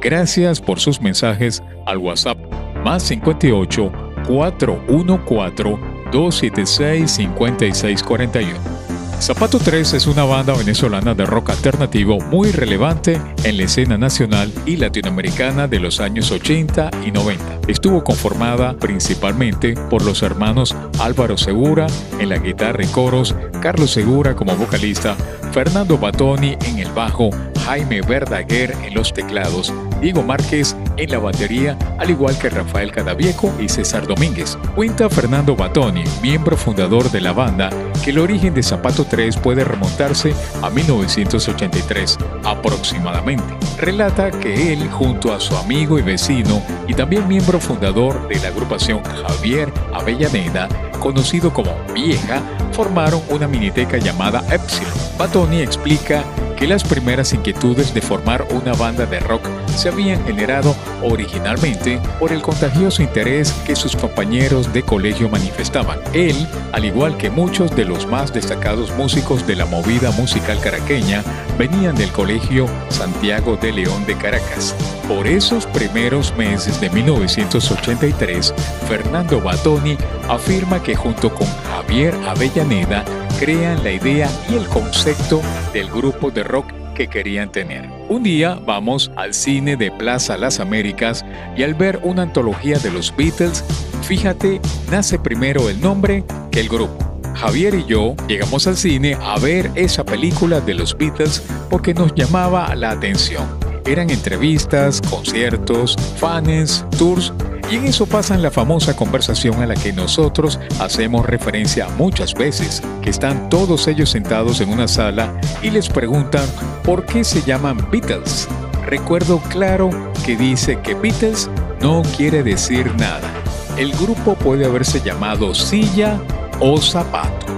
Gracias 0.00 0.60
por 0.60 0.78
sus 0.78 1.00
mensajes 1.00 1.60
al 1.86 1.98
WhatsApp 1.98 2.38
más 2.84 3.02
58 3.02 3.90
414 4.28 5.76
276 6.12 7.10
5641. 7.10 8.80
Zapato 9.20 9.58
3 9.58 9.92
es 9.92 10.06
una 10.06 10.24
banda 10.24 10.56
venezolana 10.56 11.14
de 11.14 11.26
rock 11.26 11.50
alternativo 11.50 12.18
muy 12.20 12.52
relevante 12.52 13.20
en 13.44 13.58
la 13.58 13.64
escena 13.64 13.98
nacional 13.98 14.50
y 14.64 14.76
latinoamericana 14.76 15.68
de 15.68 15.78
los 15.78 16.00
años 16.00 16.30
80 16.30 16.90
y 17.04 17.10
90. 17.10 17.60
Estuvo 17.68 18.02
conformada 18.02 18.72
principalmente 18.78 19.74
por 19.90 20.02
los 20.06 20.22
hermanos 20.22 20.74
Álvaro 20.98 21.36
Segura 21.36 21.86
en 22.18 22.30
la 22.30 22.38
guitarra 22.38 22.82
y 22.82 22.86
coros, 22.86 23.34
Carlos 23.60 23.90
Segura 23.90 24.34
como 24.34 24.56
vocalista, 24.56 25.18
Fernando 25.52 25.98
Batoni 25.98 26.56
en 26.64 26.78
el 26.78 26.90
bajo, 26.92 27.30
Jaime 27.66 28.00
Verdaguer 28.02 28.72
en 28.84 28.94
los 28.94 29.12
teclados, 29.12 29.72
Diego 30.00 30.22
Márquez 30.22 30.76
en 30.96 31.10
la 31.10 31.18
batería, 31.18 31.76
al 31.98 32.10
igual 32.10 32.38
que 32.38 32.50
Rafael 32.50 32.92
Cadavieco 32.92 33.52
y 33.60 33.68
César 33.68 34.06
Domínguez. 34.06 34.56
Cuenta 34.76 35.10
Fernando 35.10 35.56
Batoni, 35.56 36.04
miembro 36.22 36.56
fundador 36.56 37.10
de 37.10 37.20
la 37.20 37.32
banda, 37.32 37.70
que 38.04 38.10
el 38.10 38.18
origen 38.20 38.54
de 38.54 38.62
Zapato 38.62 39.04
3 39.04 39.38
puede 39.38 39.64
remontarse 39.64 40.32
a 40.62 40.70
1983 40.70 42.18
aproximadamente. 42.44 43.56
Relata 43.76 44.30
que 44.30 44.72
él, 44.72 44.88
junto 44.88 45.32
a 45.32 45.40
su 45.40 45.56
amigo 45.56 45.98
y 45.98 46.02
vecino 46.02 46.62
y 46.86 46.94
también 46.94 47.26
miembro 47.26 47.58
fundador 47.58 48.28
de 48.28 48.38
la 48.38 48.48
agrupación 48.48 49.02
Javier 49.02 49.72
Avellaneda, 49.92 50.68
conocido 51.00 51.52
como 51.52 51.74
Vieja, 51.92 52.40
formaron 52.72 53.22
una 53.28 53.46
miniteca 53.46 53.98
llamada 53.98 54.44
Epsilon. 54.50 54.92
Batoni 55.18 55.60
explica 55.60 56.24
que 56.60 56.66
las 56.66 56.84
primeras 56.84 57.32
inquietudes 57.32 57.94
de 57.94 58.02
formar 58.02 58.46
una 58.50 58.74
banda 58.74 59.06
de 59.06 59.18
rock 59.18 59.48
se 59.74 59.88
habían 59.88 60.22
generado 60.26 60.76
originalmente 61.02 61.98
por 62.18 62.32
el 62.32 62.42
contagioso 62.42 63.02
interés 63.02 63.52
que 63.64 63.74
sus 63.74 63.96
compañeros 63.96 64.70
de 64.74 64.82
colegio 64.82 65.30
manifestaban. 65.30 65.98
Él, 66.12 66.46
al 66.72 66.84
igual 66.84 67.16
que 67.16 67.30
muchos 67.30 67.74
de 67.74 67.86
los 67.86 68.06
más 68.06 68.34
destacados 68.34 68.94
músicos 68.94 69.46
de 69.46 69.56
la 69.56 69.64
movida 69.64 70.10
musical 70.10 70.60
caraqueña, 70.60 71.24
venían 71.58 71.96
del 71.96 72.12
colegio 72.12 72.66
Santiago 72.90 73.56
de 73.56 73.72
León 73.72 74.04
de 74.04 74.16
Caracas. 74.16 74.76
Por 75.08 75.26
esos 75.26 75.64
primeros 75.66 76.36
meses 76.36 76.78
de 76.78 76.90
1983, 76.90 78.52
Fernando 78.86 79.40
Batoni 79.40 79.96
afirma 80.28 80.82
que 80.82 80.94
junto 80.94 81.34
con 81.34 81.48
Javier 81.70 82.14
Avellaneda 82.28 83.02
crean 83.38 83.82
la 83.84 83.92
idea 83.92 84.28
y 84.50 84.54
el 84.54 84.66
concepto 84.66 85.40
del 85.72 85.88
grupo 85.90 86.30
de 86.30 86.42
rock 86.42 86.66
que 86.94 87.08
querían 87.08 87.50
tener. 87.50 87.88
Un 88.08 88.22
día 88.22 88.58
vamos 88.66 89.10
al 89.16 89.34
cine 89.34 89.76
de 89.76 89.90
Plaza 89.90 90.36
Las 90.36 90.60
Américas 90.60 91.24
y 91.56 91.62
al 91.62 91.74
ver 91.74 92.00
una 92.02 92.22
antología 92.22 92.78
de 92.78 92.90
los 92.90 93.14
Beatles, 93.16 93.64
fíjate, 94.02 94.60
nace 94.90 95.18
primero 95.18 95.68
el 95.68 95.80
nombre 95.80 96.24
que 96.50 96.60
el 96.60 96.68
grupo. 96.68 96.98
Javier 97.34 97.74
y 97.74 97.86
yo 97.86 98.14
llegamos 98.28 98.66
al 98.66 98.76
cine 98.76 99.16
a 99.20 99.38
ver 99.38 99.70
esa 99.74 100.04
película 100.04 100.60
de 100.60 100.74
los 100.74 100.96
Beatles 100.96 101.42
porque 101.70 101.94
nos 101.94 102.14
llamaba 102.14 102.74
la 102.74 102.90
atención. 102.90 103.46
Eran 103.86 104.10
entrevistas, 104.10 105.00
conciertos, 105.08 105.96
fans, 106.18 106.84
tours 106.98 107.32
y 107.70 107.76
en 107.76 107.86
eso 107.86 108.06
pasan 108.06 108.42
la 108.42 108.50
famosa 108.50 108.96
conversación 108.96 109.62
a 109.62 109.66
la 109.66 109.74
que 109.74 109.92
nosotros 109.92 110.58
hacemos 110.80 111.26
referencia 111.26 111.88
muchas 111.96 112.34
veces, 112.34 112.82
que 113.00 113.10
están 113.10 113.48
todos 113.48 113.86
ellos 113.86 114.10
sentados 114.10 114.60
en 114.60 114.70
una 114.70 114.88
sala 114.88 115.32
y 115.62 115.70
les 115.70 115.88
preguntan 115.88 116.46
por 116.82 117.06
qué 117.06 117.22
se 117.22 117.42
llaman 117.42 117.78
Beatles. 117.90 118.48
Recuerdo 118.86 119.38
claro 119.48 119.90
que 120.24 120.36
dice 120.36 120.80
que 120.80 120.94
Beatles 120.94 121.48
no 121.80 122.02
quiere 122.16 122.42
decir 122.42 122.92
nada. 122.96 123.30
El 123.76 123.92
grupo 123.92 124.34
puede 124.34 124.64
haberse 124.64 125.00
llamado 125.00 125.54
Silla 125.54 126.20
o 126.58 126.80
Zapato. 126.80 127.49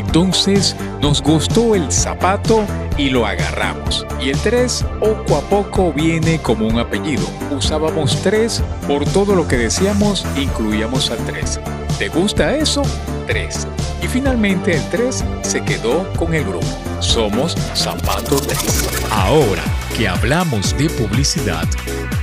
Entonces 0.00 0.74
nos 1.02 1.22
gustó 1.22 1.74
el 1.74 1.92
zapato 1.92 2.64
y 2.96 3.10
lo 3.10 3.26
agarramos. 3.26 4.06
Y 4.20 4.30
el 4.30 4.38
3 4.38 4.84
poco 4.98 5.36
a 5.36 5.42
poco 5.42 5.92
viene 5.92 6.40
como 6.40 6.66
un 6.66 6.78
apellido. 6.78 7.22
Usábamos 7.50 8.20
3 8.22 8.62
por 8.88 9.04
todo 9.04 9.34
lo 9.34 9.46
que 9.46 9.58
decíamos, 9.58 10.24
incluíamos 10.36 11.10
al 11.10 11.18
3. 11.18 11.60
¿Te 11.98 12.08
gusta 12.08 12.56
eso? 12.56 12.82
3. 13.26 13.68
Y 14.02 14.08
finalmente 14.08 14.74
el 14.74 14.88
3 14.88 15.22
se 15.42 15.62
quedó 15.62 16.10
con 16.14 16.34
el 16.34 16.44
grupo. 16.44 16.66
Somos 17.00 17.54
Zapato 17.76 18.40
3. 18.40 18.88
Ahora 19.10 19.62
que 19.96 20.08
hablamos 20.08 20.76
de 20.78 20.88
publicidad, 20.88 21.68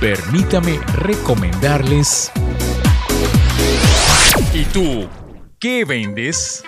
permítame 0.00 0.80
recomendarles... 0.96 2.32
¿Y 4.52 4.64
tú? 4.64 5.08
¿Qué 5.60 5.84
vendes? 5.84 6.64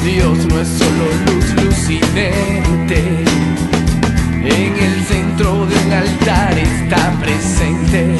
Dios 0.05 0.39
no 0.47 0.61
es 0.61 0.69
solo 0.69 1.07
luz 1.27 1.65
lucinente, 1.65 3.25
en 4.45 4.77
el 4.85 5.05
centro 5.07 5.65
de 5.67 5.77
un 5.77 5.93
altar 5.93 6.59
está 6.59 7.13
presente. 7.21 8.15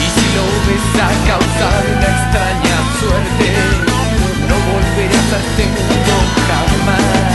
Y 0.00 0.06
si 0.14 0.26
lo 0.36 0.44
ves 0.68 0.88
a 1.02 1.10
causar 1.28 1.82
una 1.96 2.08
extraña 2.16 2.78
suerte, 2.98 3.48
no 4.48 4.56
volverás 4.72 5.32
a 5.32 5.38
este 5.38 5.64
mundo 5.66 6.14
jamás. 6.48 7.31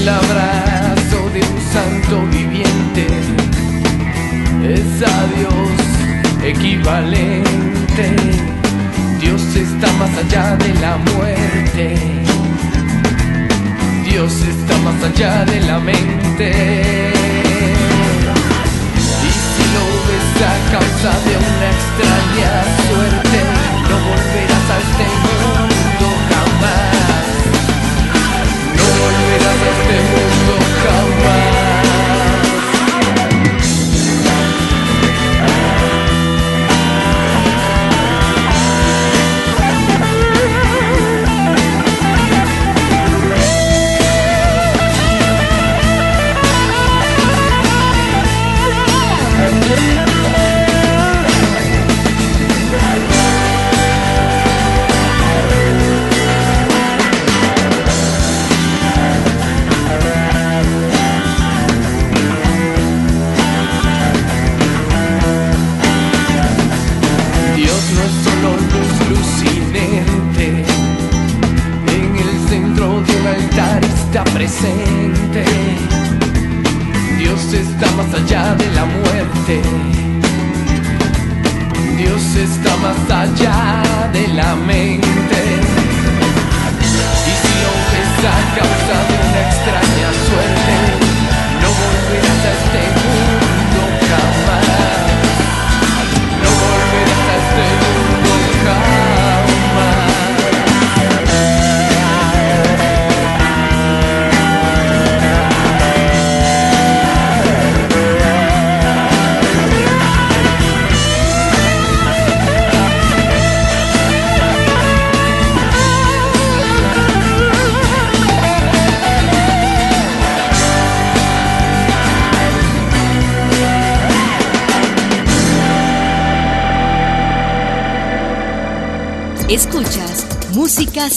El 0.00 0.08
abrazo 0.08 1.28
de 1.34 1.40
un 1.40 1.60
santo 1.72 2.26
viviente 2.30 3.06
es 4.64 5.02
a 5.02 5.26
Dios 5.36 5.70
equivalente. 6.42 8.16
Dios 9.20 9.42
está 9.56 9.92
más 9.98 10.10
allá 10.16 10.56
de 10.56 10.74
la 10.80 10.96
muerte. 10.96 12.29
Dios 14.10 14.32
está 14.42 14.76
más 14.78 15.02
allá 15.04 15.44
de 15.44 15.60
la 15.60 15.78
mente. 15.78 16.50
Y 18.98 19.30
si 19.46 19.64
lo 19.74 19.84
ves 20.06 20.30
a 20.42 20.54
causa 20.72 21.12
de 21.26 21.32
una 21.48 21.66
extraña 21.76 22.52
suerte, 22.88 23.38
no 23.88 23.96
volverás 24.10 24.66
a 24.68 24.78
este 24.86 25.06
mundo 25.22 26.06
jamás. 26.30 27.26
No 28.76 28.84
volverás 29.00 29.60
a 29.62 29.70
este 29.76 29.94
mundo 29.94 30.09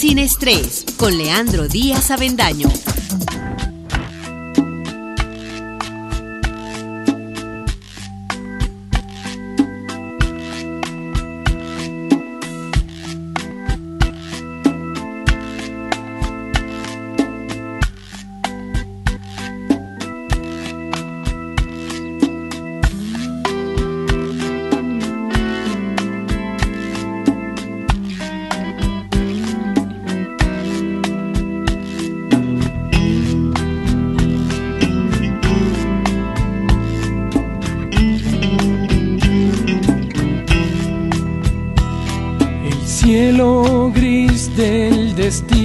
sin 0.03 0.19
estrés 0.19 0.83
con 0.97 1.17
Leandro 1.17 1.69
Díaz 1.69 2.11
Avendaño. 2.11 2.67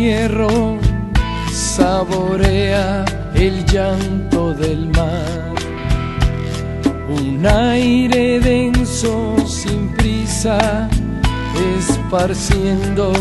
Destierro 0.09 0.79
saborea 1.53 3.05
el 3.35 3.65
llanto 3.67 4.55
del 4.55 4.89
mar. 4.89 5.55
Un 7.11 7.47
aire 7.47 8.41
denso 8.41 9.37
sin 9.47 9.95
prisa 9.97 10.89
esparciendo 11.79 13.13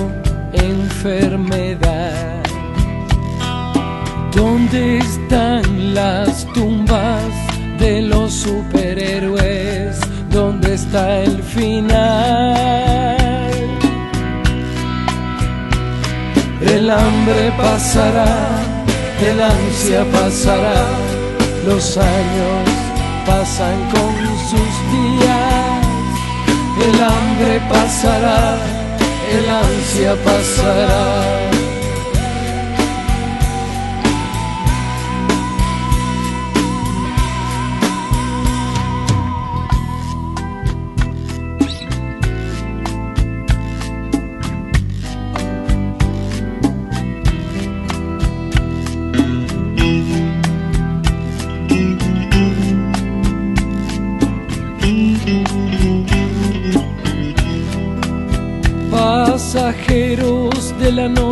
enfermedad. 0.53 2.41
¿Dónde 4.33 4.99
están 4.99 5.93
las 5.93 6.45
tumbas 6.53 7.25
de 7.79 8.01
los 8.01 8.31
superhéroes? 8.31 9.99
¿Dónde 10.31 10.75
está 10.75 11.21
el 11.23 11.43
final? 11.43 12.86
El 16.87 16.93
hambre 16.93 17.51
pasará, 17.57 18.63
el 19.19 19.41
ansia 19.41 20.05
pasará, 20.09 20.85
los 21.65 21.97
años 21.97 22.69
pasan 23.25 23.77
con 23.91 24.15
sus 24.49 24.73
días. 24.93 25.85
El 26.87 27.03
hambre 27.03 27.59
pasará, 27.69 28.55
el 29.33 29.49
ansia 29.49 30.15
pasará. 30.23 31.46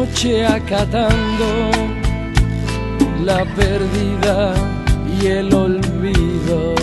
Noche 0.06 0.45
acatando 0.45 1.72
la 3.23 3.44
pérdida 3.56 4.53
y 5.19 5.27
el 5.27 5.53
olvido. 5.53 6.76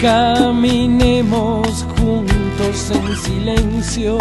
Caminemos 0.00 1.86
juntos 1.96 2.92
en 2.92 3.16
silencio, 3.16 4.18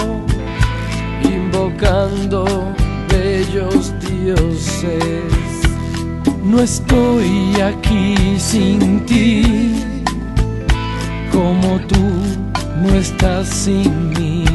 invocando 1.24 2.46
bellos 3.10 3.94
dioses. 4.00 5.34
No 6.44 6.62
estoy 6.62 7.62
aquí 7.62 8.40
sin 8.40 9.06
ti, 9.06 9.76
como 11.32 11.80
tú 11.88 12.04
no 12.82 12.96
estás 12.96 13.48
sin 13.48 14.10
mí. 14.10 14.47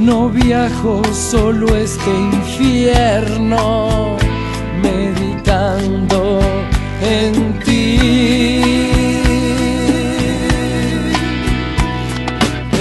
No 0.00 0.30
viajo 0.30 1.02
solo 1.12 1.76
este 1.76 2.10
infierno, 2.10 4.16
meditando 4.80 6.40
en 7.02 7.58
ti. 7.60 8.00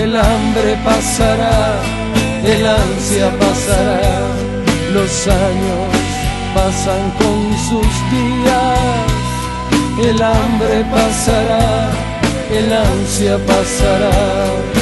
El 0.01 0.15
hambre 0.15 0.77
pasará, 0.85 1.81
el 2.45 2.65
ansia 2.65 3.37
pasará, 3.37 4.21
los 4.93 5.27
años 5.27 5.89
pasan 6.55 7.11
con 7.19 7.51
sus 7.67 7.91
días, 8.15 8.79
el 10.09 10.21
hambre 10.21 10.85
pasará, 10.89 11.91
el 12.49 12.71
ansia 12.71 13.37
pasará 13.45 14.78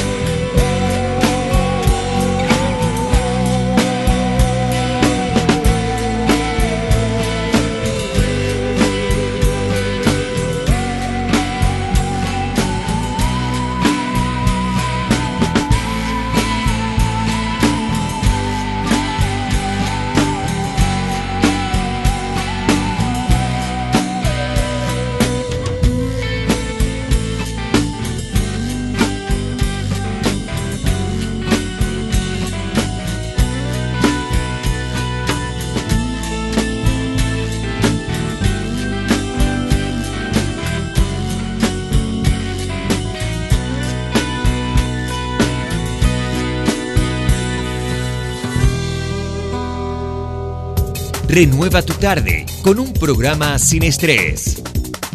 Renueva 51.38 51.82
tu 51.82 51.94
tarde 51.94 52.46
con 52.62 52.80
un 52.80 52.92
programa 52.92 53.60
sin 53.60 53.84
estrés. 53.84 54.60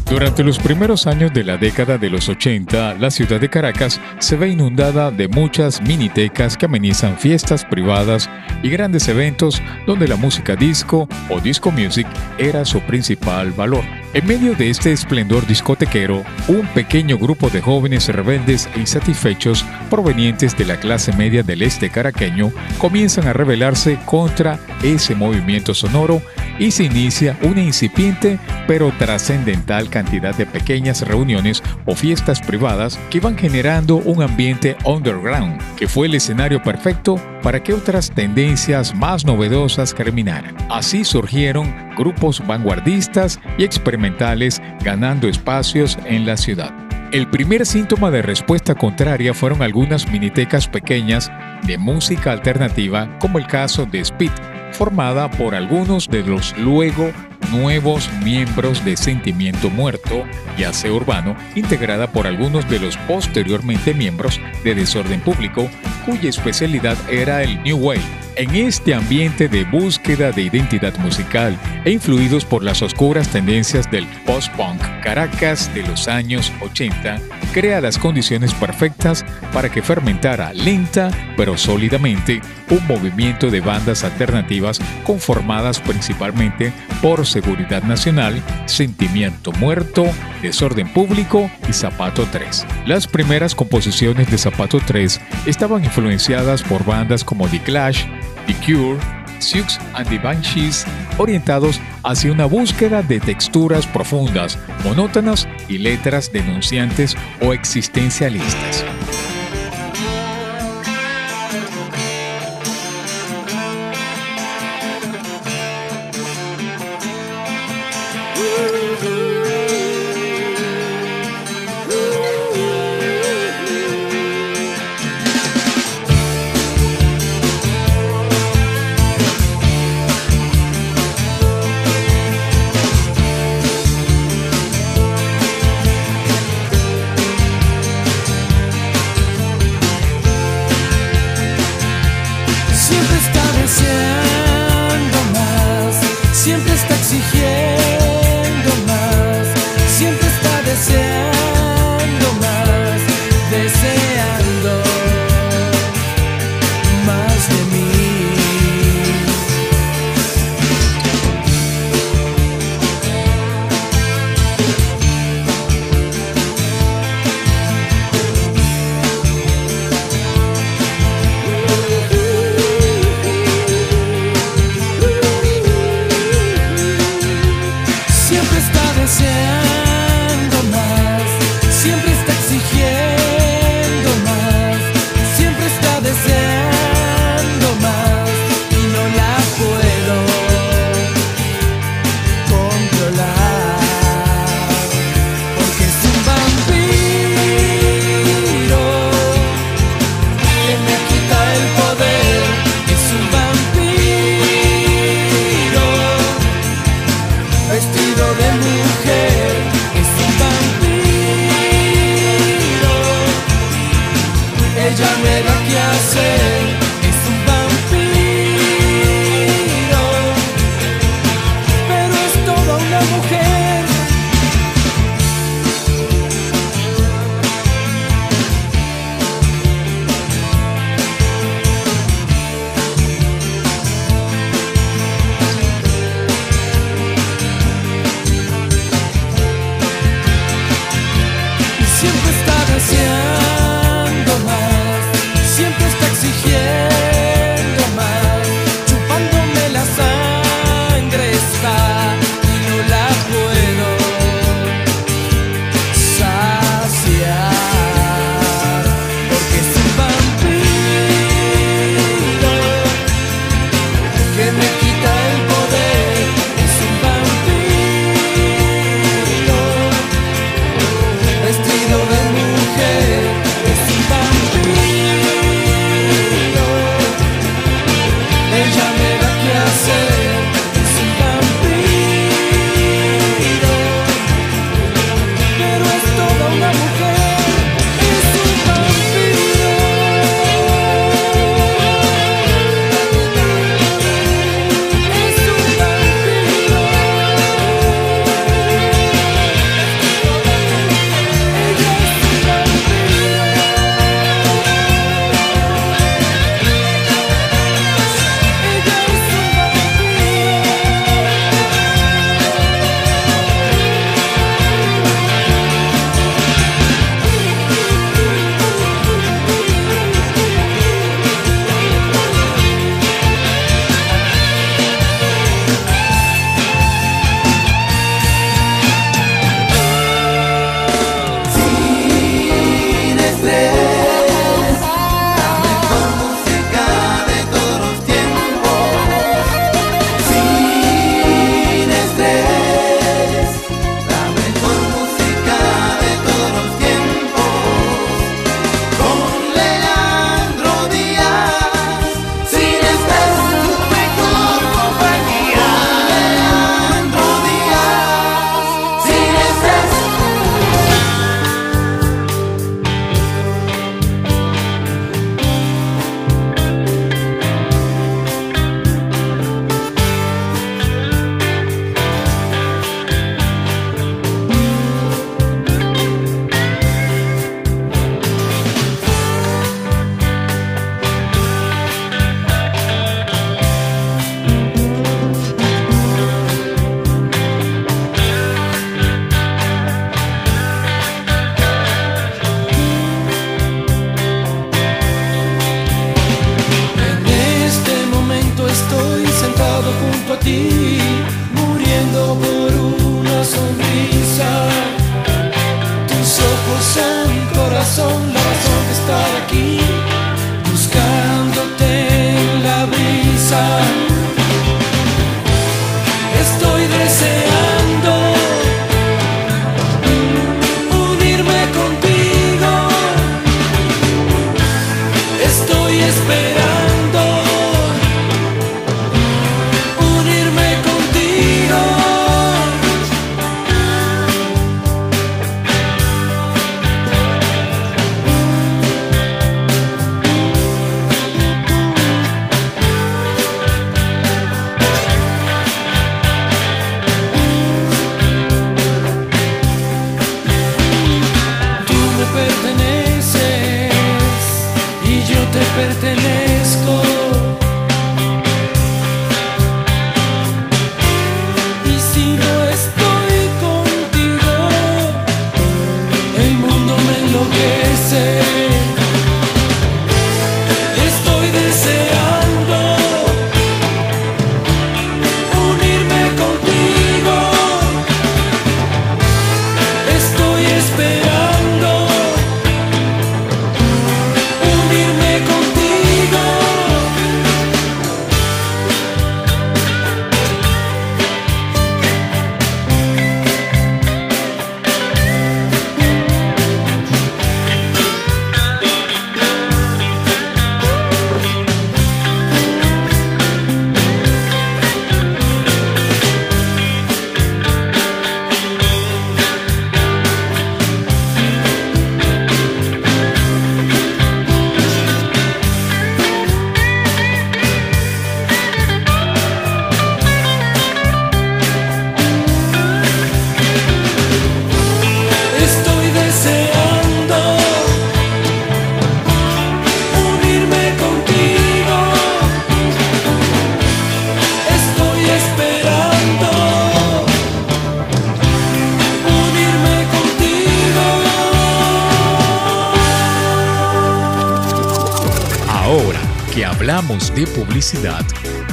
Durante 0.10 0.41
los 0.41 0.58
primeros 0.58 1.06
años 1.06 1.34
de 1.34 1.44
la 1.44 1.58
década 1.58 1.98
de 1.98 2.10
los 2.10 2.30
80, 2.30 2.94
la 2.94 3.12
ciudad 3.12 3.41
de 3.41 3.50
Caracas 3.50 4.00
se 4.20 4.38
ve 4.38 4.48
inundada 4.48 5.12
de 5.12 5.28
muchas 5.28 5.82
minitecas 5.82 6.56
que 6.56 6.68
amenizan 6.68 7.18
fiestas 7.18 7.66
privadas 7.66 8.30
y 8.64 8.70
grandes 8.70 9.10
eventos 9.10 9.62
donde 9.86 10.08
la 10.08 10.16
música 10.16 10.56
disco 10.56 11.10
o 11.28 11.41
disco 11.41 11.72
music 11.72 12.08
era 12.38 12.64
su 12.64 12.80
principal 12.80 13.52
valor. 13.52 14.02
En 14.14 14.27
medio 14.27 14.53
de 14.53 14.69
este 14.69 14.91
esplendor 14.91 15.48
discotequero, 15.48 16.23
un 16.48 16.68
pequeño 16.68 17.18
grupo 17.18 17.49
de 17.49 17.61
jóvenes 17.61 18.07
rebeldes 18.10 18.69
e 18.76 18.81
insatisfechos 18.81 19.65
provenientes 19.90 20.56
de 20.56 20.65
la 20.65 20.80
clase 20.80 21.11
media 21.14 21.41
del 21.41 21.64
este 21.64 21.90
caraqueño 21.90 22.52
comienzan 22.77 23.26
a 23.27 23.34
rebelarse 23.34 23.98
contra 24.06 24.60
ese 24.84 25.15
movimiento 25.15 25.73
sonoro 25.73 26.22
y 26.59 26.71
se 26.71 26.85
inicia 26.85 27.38
una 27.41 27.61
incipiente 27.61 28.39
pero 28.67 28.91
trascendental 28.97 29.89
cantidad 29.89 30.35
de 30.35 30.45
pequeñas 30.45 31.01
reuniones 31.01 31.61
o 31.85 31.95
fiestas 31.95 32.41
privadas 32.41 32.99
que 33.09 33.19
van 33.19 33.38
generando 33.38 33.97
un 33.97 34.21
ambiente 34.21 34.77
underground, 34.85 35.61
que 35.75 35.88
fue 35.88 36.07
el 36.07 36.15
escenario 36.15 36.61
perfecto 36.61 37.15
para 37.41 37.61
que 37.61 37.73
otras 37.73 38.11
tendencias 38.11 38.95
más 38.95 39.25
novedosas 39.25 39.93
germinaran. 39.93 40.55
Así 40.69 41.03
surgieron 41.03 41.73
grupos 41.97 42.45
vanguardistas 42.45 43.39
y 43.57 43.63
experimentales 43.63 44.61
ganando 44.84 45.27
espacios 45.27 45.97
en 46.05 46.25
la 46.25 46.38
ciudad. 46.38 46.73
El 47.11 47.30
primer 47.30 47.63
síntoma 47.67 48.09
de 48.09 48.23
respuesta 48.23 48.73
contraria 48.73 49.35
fueron 49.35 49.61
algunas 49.61 50.11
minitecas 50.11 50.67
pequeñas 50.67 51.31
de 51.63 51.77
música 51.77 52.31
alternativa, 52.31 53.19
como 53.19 53.38
el 53.38 53.45
caso 53.45 53.85
de 53.85 53.99
Speed, 53.99 54.31
formada 54.74 55.30
por 55.32 55.56
algunos 55.56 56.10
de 56.10 56.24
los 56.24 56.58
luego 56.58 57.12
nuevos 57.52 58.10
miembros 58.24 58.84
de 58.84 58.98
Sentimiento 58.98 59.70
Muerto 59.70 60.26
y 60.58 60.64
Aseo 60.64 60.95
Urbano, 60.95 61.36
integrada 61.56 62.12
por 62.12 62.28
algunos 62.28 62.68
de 62.70 62.80
los 62.80 62.98
posteriormente 62.98 63.94
miembros 63.94 64.41
de 64.64 64.76
Desorden 64.76 65.22
Público, 65.22 65.70
cuya 66.06 66.30
especialidad 66.30 66.98
era 67.10 67.44
el 67.44 67.62
New 67.64 67.78
Wave. 67.78 68.02
En 68.36 68.56
este 68.56 68.95
ambiente 68.95 69.48
de 69.48 69.64
búsqueda 69.64 70.32
de 70.32 70.41
identidad 70.41 70.98
musical 70.98 71.58
e 71.86 71.91
influidos 71.91 72.44
por 72.45 72.64
las 72.64 72.82
oscuras 72.82 73.30
tendencias 73.30 73.90
del 73.91 74.08
post-punk, 74.26 74.82
Caracas 75.04 75.74
de 75.76 75.84
los 75.84 76.08
años 76.08 76.52
80 76.62 77.43
crea 77.53 77.80
las 77.80 77.97
condiciones 77.97 78.53
perfectas 78.53 79.23
para 79.53 79.69
que 79.69 79.81
fermentara 79.81 80.51
lenta 80.53 81.11
pero 81.38 81.57
sólidamente 81.57 82.41
un 82.69 82.85
movimiento 82.88 83.49
de 83.49 83.61
bandas 83.61 84.03
alternativas 84.03 84.80
conformadas 85.03 85.80
principalmente 85.80 86.73
por 87.01 87.25
Seguridad 87.25 87.84
Nacional, 87.84 88.41
Sentimiento 88.65 89.51
Muerto, 89.53 90.05
Desorden 90.41 90.91
Público 90.91 91.49
y 91.69 91.73
Zapato 91.73 92.27
3. 92.31 92.65
Las 92.85 93.07
primeras 93.07 93.55
composiciones 93.55 94.30
de 94.31 94.38
Zapato 94.38 94.80
3 94.85 95.21
estaban 95.45 95.84
influenciadas 95.84 96.63
por 96.63 96.84
bandas 96.85 97.23
como 97.23 97.47
The 97.47 97.61
Clash, 97.61 98.05
The 98.47 98.55
Cure, 98.65 99.23
Sioux 99.44 99.65
and 99.94 100.07
the 100.10 100.18
Banshees, 100.18 100.86
orientados 101.18 101.80
hacia 102.03 102.32
una 102.32 102.45
búsqueda 102.45 103.02
de 103.02 103.20
texturas 103.20 103.86
profundas, 103.88 104.57
monótonas 104.84 105.48
y 105.68 105.78
letras 105.78 106.32
denunciantes 106.32 107.15
o 107.41 107.53
existencialistas. 107.53 108.86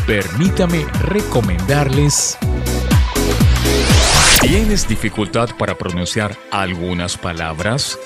Permítame 0.07 0.87
recomendarles... 1.03 2.39
¿Tienes 4.41 4.89
dificultad 4.89 5.51
para 5.59 5.77
pronunciar 5.77 6.37
algunas 6.51 7.17
palabras? 7.17 7.99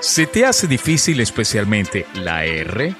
¿Se 0.00 0.26
te 0.26 0.46
hace 0.46 0.66
difícil 0.66 1.20
especialmente 1.20 2.06
la 2.14 2.44
R? 2.44 2.94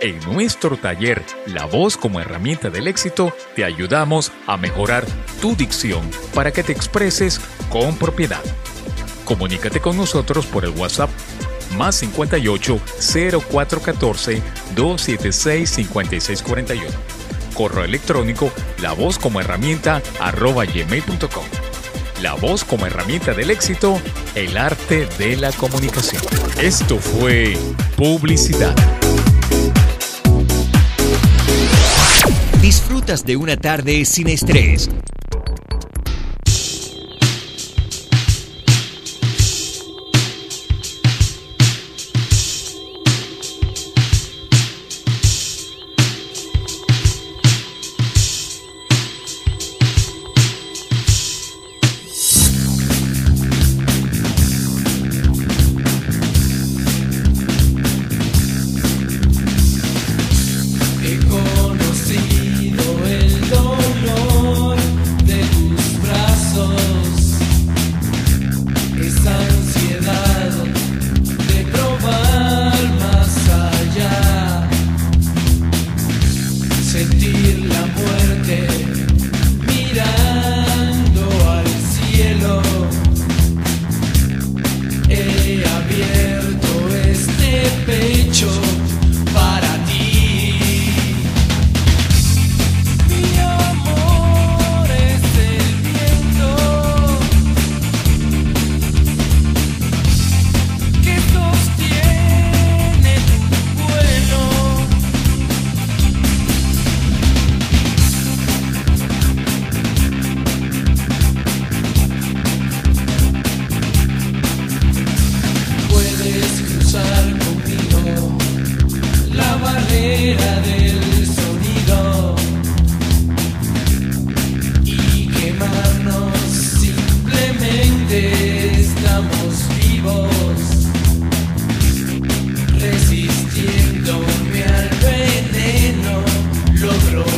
En 0.00 0.20
nuestro 0.32 0.76
taller 0.76 1.22
La 1.46 1.64
voz 1.64 1.96
como 1.96 2.20
herramienta 2.20 2.70
del 2.70 2.86
éxito, 2.86 3.32
te 3.56 3.64
ayudamos 3.64 4.32
a 4.46 4.56
mejorar 4.56 5.04
tu 5.40 5.56
dicción 5.56 6.08
para 6.34 6.52
que 6.52 6.62
te 6.62 6.72
expreses 6.72 7.40
con 7.68 7.96
propiedad. 7.96 8.42
Comunícate 9.24 9.80
con 9.80 9.96
nosotros 9.96 10.46
por 10.46 10.64
el 10.64 10.70
WhatsApp 10.70 11.10
más 11.76 11.96
58 11.96 12.80
0414 13.00 14.42
276 14.74 15.70
5641. 15.70 16.84
Correo 17.54 17.84
electrónico 17.84 18.52
la 18.80 18.92
voz 18.92 19.18
como 19.18 19.40
herramienta 19.40 20.02
arroba 20.20 20.64
gmail.com. 20.64 21.44
La 22.22 22.34
voz 22.34 22.64
como 22.64 22.86
herramienta 22.86 23.32
del 23.34 23.50
éxito, 23.50 24.00
el 24.34 24.56
arte 24.56 25.06
de 25.18 25.36
la 25.36 25.52
comunicación. 25.52 26.22
Esto 26.60 26.98
fue 26.98 27.56
publicidad. 27.96 28.74
Disfrutas 32.60 33.24
de 33.24 33.36
una 33.36 33.56
tarde 33.56 34.04
sin 34.04 34.28
estrés 34.28 34.90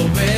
open. 0.06 0.35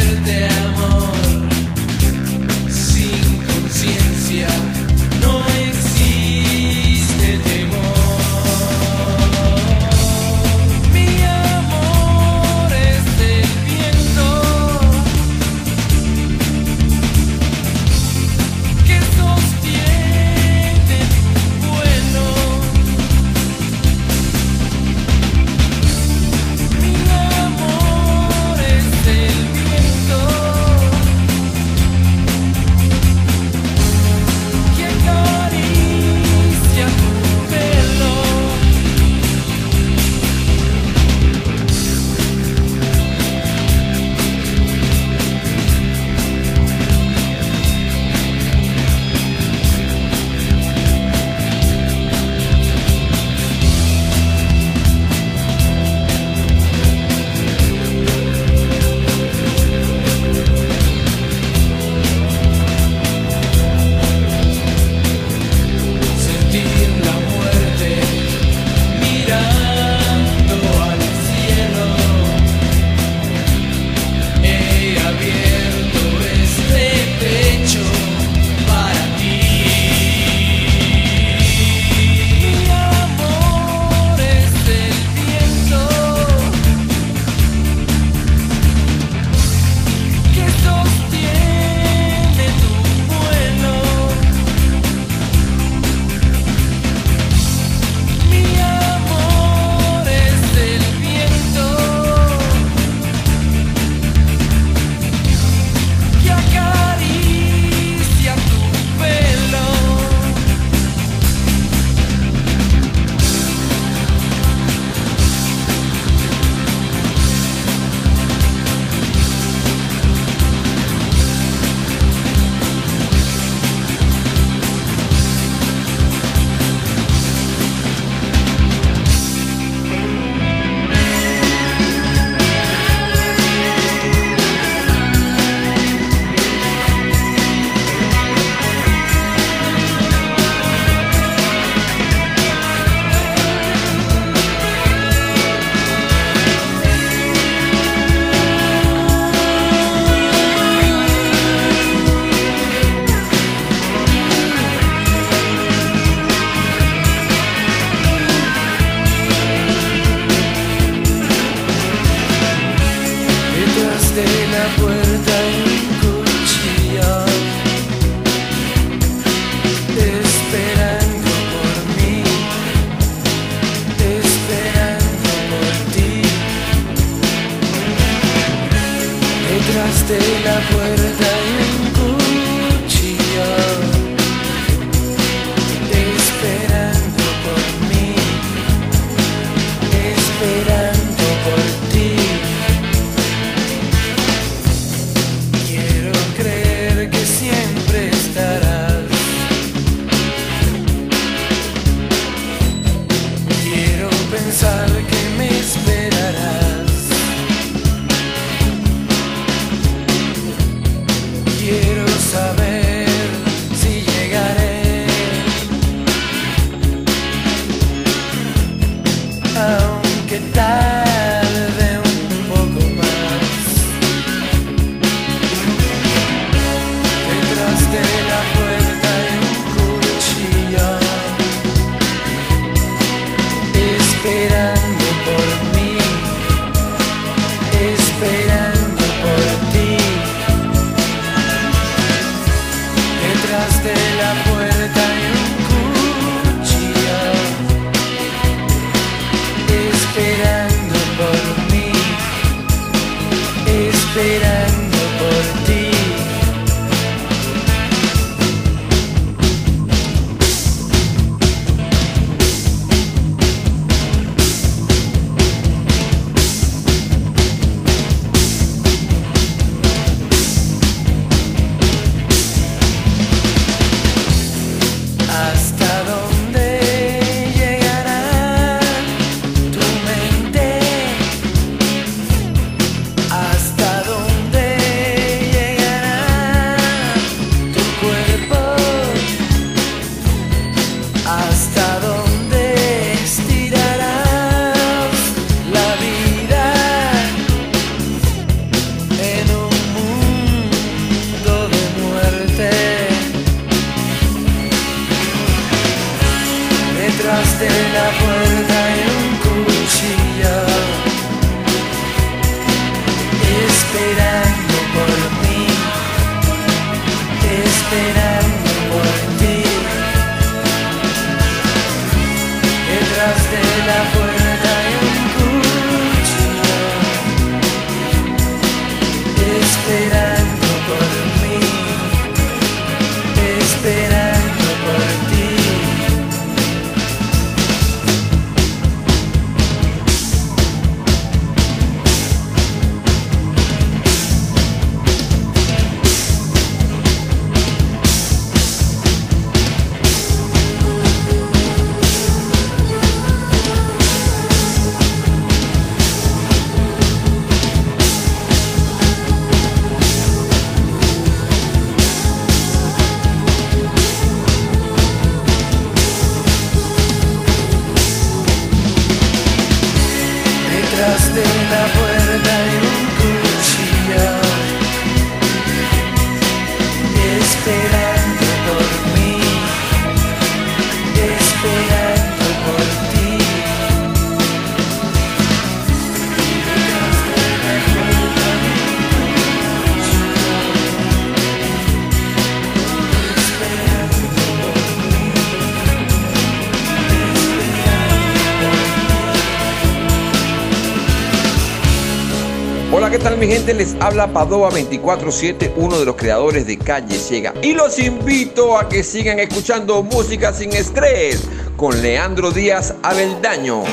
Gente? 403.48 403.72
Les 403.72 403.96
habla 404.00 404.32
Padova 404.32 404.68
247, 404.68 405.72
uno 405.76 405.98
de 405.98 406.04
los 406.04 406.16
creadores 406.16 406.66
de 406.66 406.76
Calle 406.76 407.18
Ciega. 407.18 407.54
Y 407.62 407.72
los 407.72 407.98
invito 407.98 408.76
a 408.76 408.88
que 408.88 409.02
sigan 409.02 409.38
escuchando 409.38 410.02
música 410.02 410.52
sin 410.52 410.72
estrés 410.74 411.48
con 411.76 412.02
Leandro 412.02 412.50
Díaz 412.50 412.94
Abeldaño. 413.02 413.84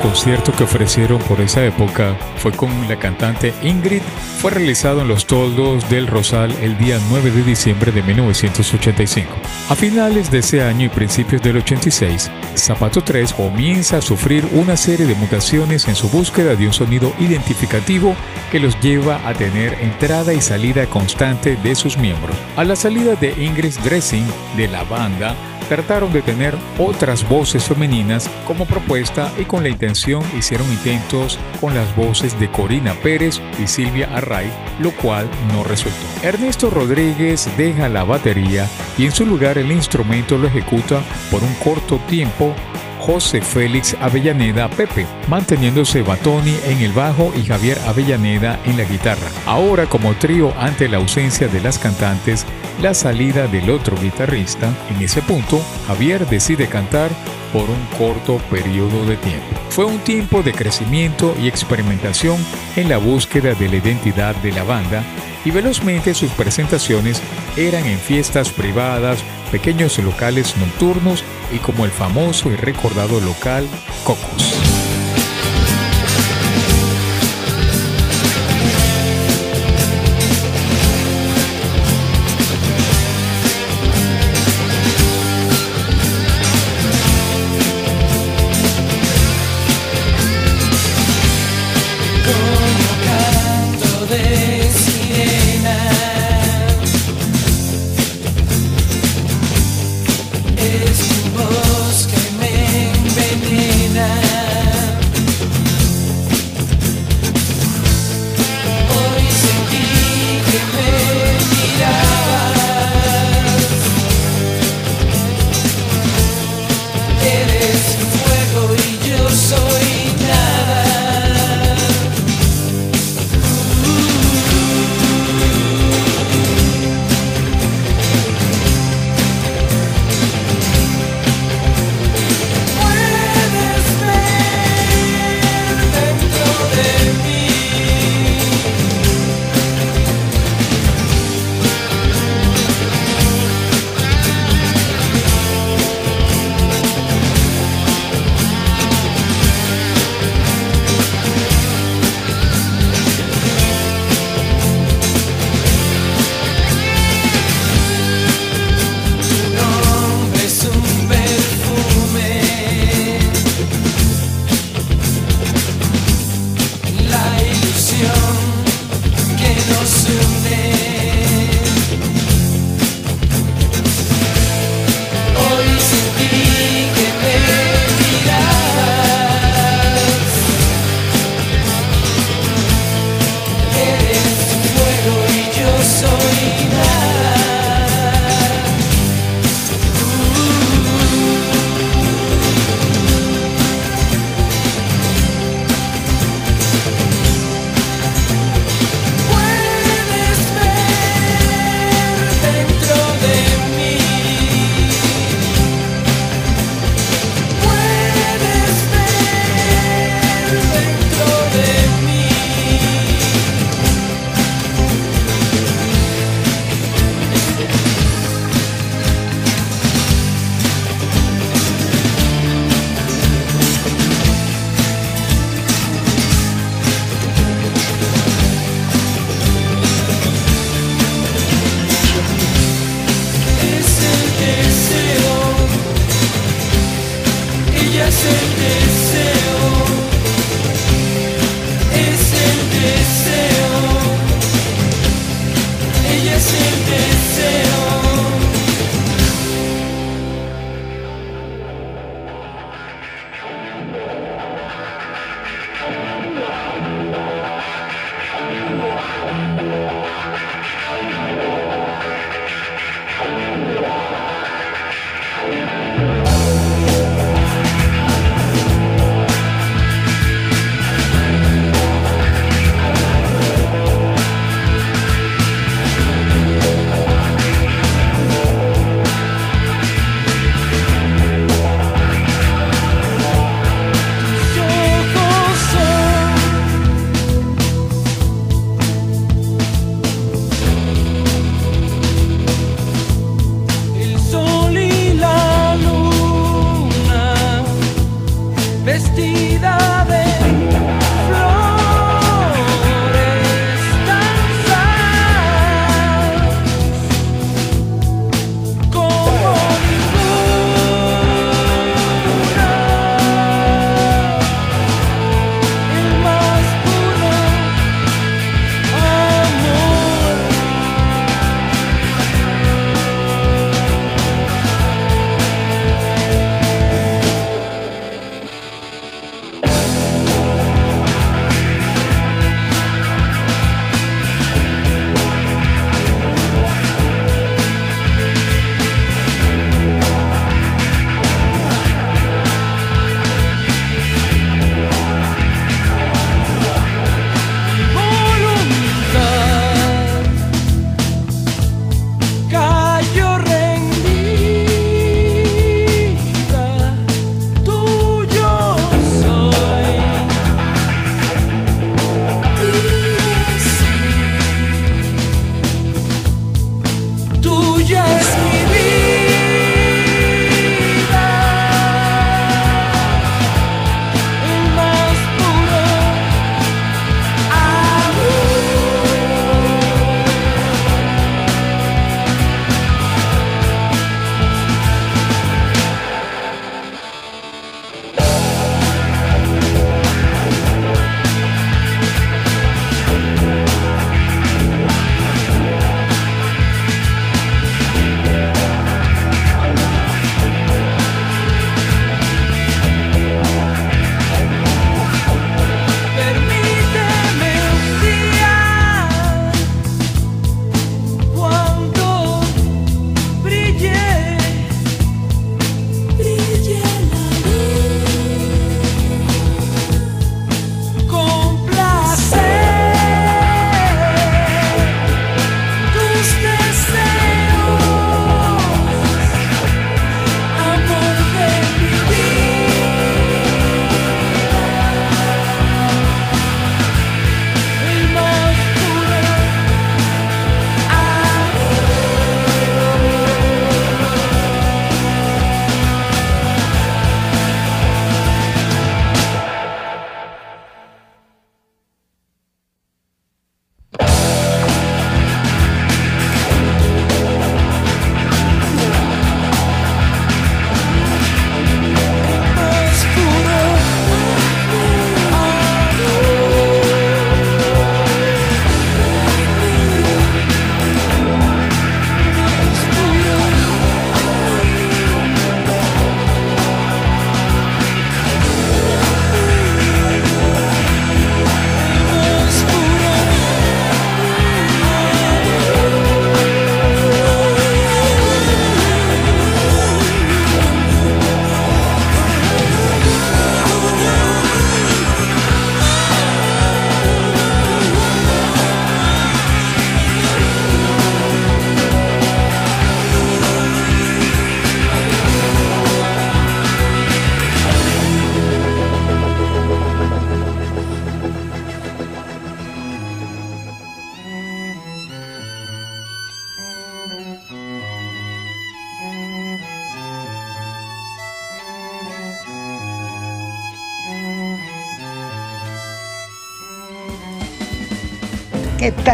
Concierto 0.00 0.52
que 0.52 0.64
ofrecieron 0.64 1.20
por 1.22 1.40
esa 1.40 1.64
época 1.64 2.16
fue 2.36 2.52
con 2.52 2.70
la 2.88 2.98
cantante 2.98 3.54
Ingrid. 3.62 4.02
Fue 4.38 4.50
realizado 4.50 5.02
en 5.02 5.08
los 5.08 5.26
toldos 5.26 5.88
del 5.90 6.06
Rosal 6.06 6.52
el 6.62 6.76
día 6.78 6.98
9 7.10 7.30
de 7.30 7.42
diciembre 7.42 7.92
de 7.92 8.02
1985. 8.02 9.30
A 9.68 9.74
finales 9.74 10.30
de 10.30 10.38
ese 10.38 10.62
año 10.62 10.86
y 10.86 10.88
principios 10.88 11.42
del 11.42 11.58
86, 11.58 12.30
Zapato 12.56 13.02
3 13.02 13.32
comienza 13.34 13.98
a 13.98 14.02
sufrir 14.02 14.46
una 14.52 14.76
serie 14.76 15.06
de 15.06 15.14
mutaciones 15.14 15.86
en 15.88 15.94
su 15.94 16.08
búsqueda 16.08 16.56
de 16.56 16.66
un 16.66 16.72
sonido 16.72 17.12
identificativo 17.18 18.16
que 18.50 18.60
los 18.60 18.80
lleva 18.80 19.20
a 19.28 19.34
tener 19.34 19.74
entrada 19.80 20.32
y 20.32 20.40
salida 20.40 20.86
constante 20.86 21.56
de 21.56 21.74
sus 21.74 21.96
miembros. 21.96 22.36
A 22.56 22.64
la 22.64 22.76
salida 22.76 23.14
de 23.14 23.32
Ingrid 23.42 23.74
Dressing 23.84 24.26
de 24.56 24.68
la 24.68 24.82
banda, 24.84 25.36
trataron 25.70 26.12
de 26.12 26.20
tener 26.20 26.56
otras 26.78 27.26
voces 27.28 27.62
femeninas 27.62 28.28
como 28.44 28.66
propuesta 28.66 29.32
y 29.38 29.44
con 29.44 29.62
la 29.62 29.68
intención 29.68 30.20
hicieron 30.36 30.68
intentos 30.72 31.38
con 31.60 31.74
las 31.74 31.94
voces 31.94 32.38
de 32.40 32.50
Corina 32.50 32.92
Pérez 32.94 33.40
y 33.62 33.68
Silvia 33.68 34.08
Array, 34.12 34.50
lo 34.80 34.90
cual 34.90 35.30
no 35.52 35.62
resultó. 35.62 35.96
Ernesto 36.24 36.70
Rodríguez 36.70 37.48
deja 37.56 37.88
la 37.88 38.02
batería 38.02 38.66
y 38.98 39.04
en 39.04 39.12
su 39.12 39.24
lugar 39.24 39.58
el 39.58 39.70
instrumento 39.70 40.36
lo 40.36 40.48
ejecuta 40.48 41.02
por 41.30 41.44
un 41.44 41.54
corto 41.62 42.00
tiempo 42.08 42.52
José 43.00 43.40
Félix 43.40 43.96
Avellaneda 44.00 44.68
Pepe, 44.68 45.06
manteniéndose 45.28 46.02
Batoni 46.02 46.56
en 46.66 46.78
el 46.78 46.92
bajo 46.92 47.32
y 47.36 47.44
Javier 47.44 47.78
Avellaneda 47.86 48.60
en 48.66 48.76
la 48.76 48.84
guitarra. 48.84 49.28
Ahora 49.46 49.86
como 49.86 50.14
trío 50.14 50.52
ante 50.58 50.88
la 50.88 50.98
ausencia 50.98 51.48
de 51.48 51.60
las 51.60 51.78
cantantes, 51.78 52.44
la 52.80 52.94
salida 52.94 53.46
del 53.46 53.70
otro 53.70 53.96
guitarrista, 54.00 54.72
en 54.88 55.02
ese 55.02 55.20
punto 55.22 55.60
Javier 55.86 56.26
decide 56.26 56.66
cantar 56.66 57.10
por 57.52 57.68
un 57.68 57.84
corto 57.98 58.38
periodo 58.50 59.04
de 59.06 59.16
tiempo. 59.16 59.46
Fue 59.68 59.84
un 59.84 59.98
tiempo 59.98 60.42
de 60.42 60.52
crecimiento 60.52 61.34
y 61.40 61.48
experimentación 61.48 62.38
en 62.76 62.88
la 62.88 62.98
búsqueda 62.98 63.54
de 63.54 63.68
la 63.68 63.76
identidad 63.76 64.34
de 64.36 64.52
la 64.52 64.64
banda 64.64 65.02
y 65.44 65.50
velozmente 65.50 66.14
sus 66.14 66.30
presentaciones 66.32 67.22
eran 67.56 67.86
en 67.86 67.98
fiestas 67.98 68.50
privadas, 68.50 69.22
pequeños 69.50 69.98
locales 69.98 70.56
nocturnos 70.56 71.24
y 71.52 71.58
como 71.58 71.84
el 71.84 71.90
famoso 71.90 72.50
y 72.50 72.56
recordado 72.56 73.20
local 73.20 73.66
Cocos. 74.04 74.69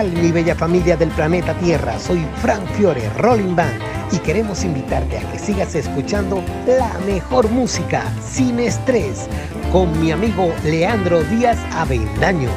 Mi 0.05 0.31
bella 0.31 0.55
familia 0.55 0.95
del 0.95 1.09
planeta 1.09 1.55
Tierra? 1.55 1.99
Soy 1.99 2.23
Frank 2.43 2.67
Fiore, 2.77 3.09
Rolling 3.17 3.57
Band, 3.57 3.81
y 4.13 4.19
queremos 4.19 4.63
invitarte 4.63 5.17
a 5.17 5.33
que 5.33 5.39
sigas 5.39 5.75
escuchando 5.75 6.43
la 6.67 6.99
mejor 7.07 7.49
música 7.51 8.05
sin 8.23 8.61
estrés 8.61 9.27
con 9.73 9.99
mi 9.99 10.13
amigo 10.13 10.53
Leandro 10.65 11.23
Díaz 11.25 11.59
Avendaño. 11.73 12.51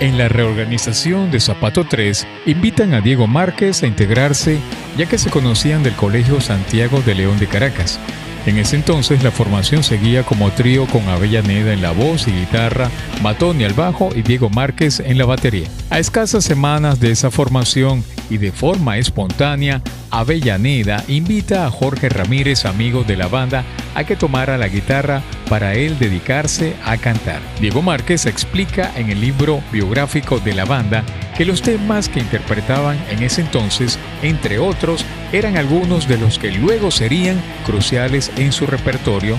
En 0.00 0.18
la 0.18 0.28
reorganización 0.28 1.30
de 1.30 1.38
Zapato 1.38 1.86
3, 1.88 2.26
invitan 2.46 2.94
a 2.94 3.00
Diego 3.00 3.28
Márquez 3.28 3.84
a 3.84 3.86
integrarse 3.86 4.58
ya 4.98 5.06
que 5.06 5.18
se 5.18 5.30
conocían 5.30 5.84
del 5.84 5.94
Colegio 5.94 6.40
Santiago 6.40 7.00
de 7.00 7.14
León 7.14 7.38
de 7.38 7.46
Caracas. 7.46 8.00
En 8.46 8.58
ese 8.58 8.76
entonces 8.76 9.24
la 9.24 9.32
formación 9.32 9.82
seguía 9.82 10.22
como 10.22 10.52
trío 10.52 10.86
con 10.86 11.08
Avellaneda 11.08 11.72
en 11.72 11.82
la 11.82 11.90
voz 11.90 12.28
y 12.28 12.30
guitarra, 12.30 12.88
Matoni 13.20 13.64
al 13.64 13.72
bajo 13.72 14.10
y 14.14 14.22
Diego 14.22 14.48
Márquez 14.50 15.00
en 15.00 15.18
la 15.18 15.26
batería. 15.26 15.66
A 15.90 15.98
escasas 15.98 16.44
semanas 16.44 17.00
de 17.00 17.10
esa 17.10 17.32
formación 17.32 18.04
y 18.30 18.38
de 18.38 18.52
forma 18.52 18.98
espontánea, 18.98 19.82
Avellaneda 20.10 21.02
invita 21.08 21.66
a 21.66 21.70
Jorge 21.70 22.08
Ramírez, 22.08 22.64
amigo 22.66 23.02
de 23.02 23.16
la 23.16 23.26
banda, 23.26 23.64
a 23.96 24.04
que 24.04 24.14
tomara 24.14 24.56
la 24.58 24.68
guitarra 24.68 25.22
para 25.48 25.74
él 25.74 25.98
dedicarse 25.98 26.74
a 26.84 26.96
cantar. 26.96 27.40
Diego 27.60 27.82
Márquez 27.82 28.26
explica 28.26 28.92
en 28.96 29.10
el 29.10 29.20
libro 29.20 29.60
biográfico 29.72 30.38
de 30.38 30.54
la 30.54 30.64
banda 30.64 31.04
que 31.36 31.44
los 31.44 31.62
temas 31.62 32.08
que 32.08 32.20
interpretaban 32.20 32.98
en 33.10 33.22
ese 33.22 33.40
entonces, 33.40 33.98
entre 34.28 34.58
otros, 34.58 35.04
eran 35.32 35.56
algunos 35.56 36.08
de 36.08 36.18
los 36.18 36.38
que 36.38 36.50
luego 36.50 36.90
serían 36.90 37.40
cruciales 37.64 38.30
en 38.36 38.52
su 38.52 38.66
repertorio, 38.66 39.38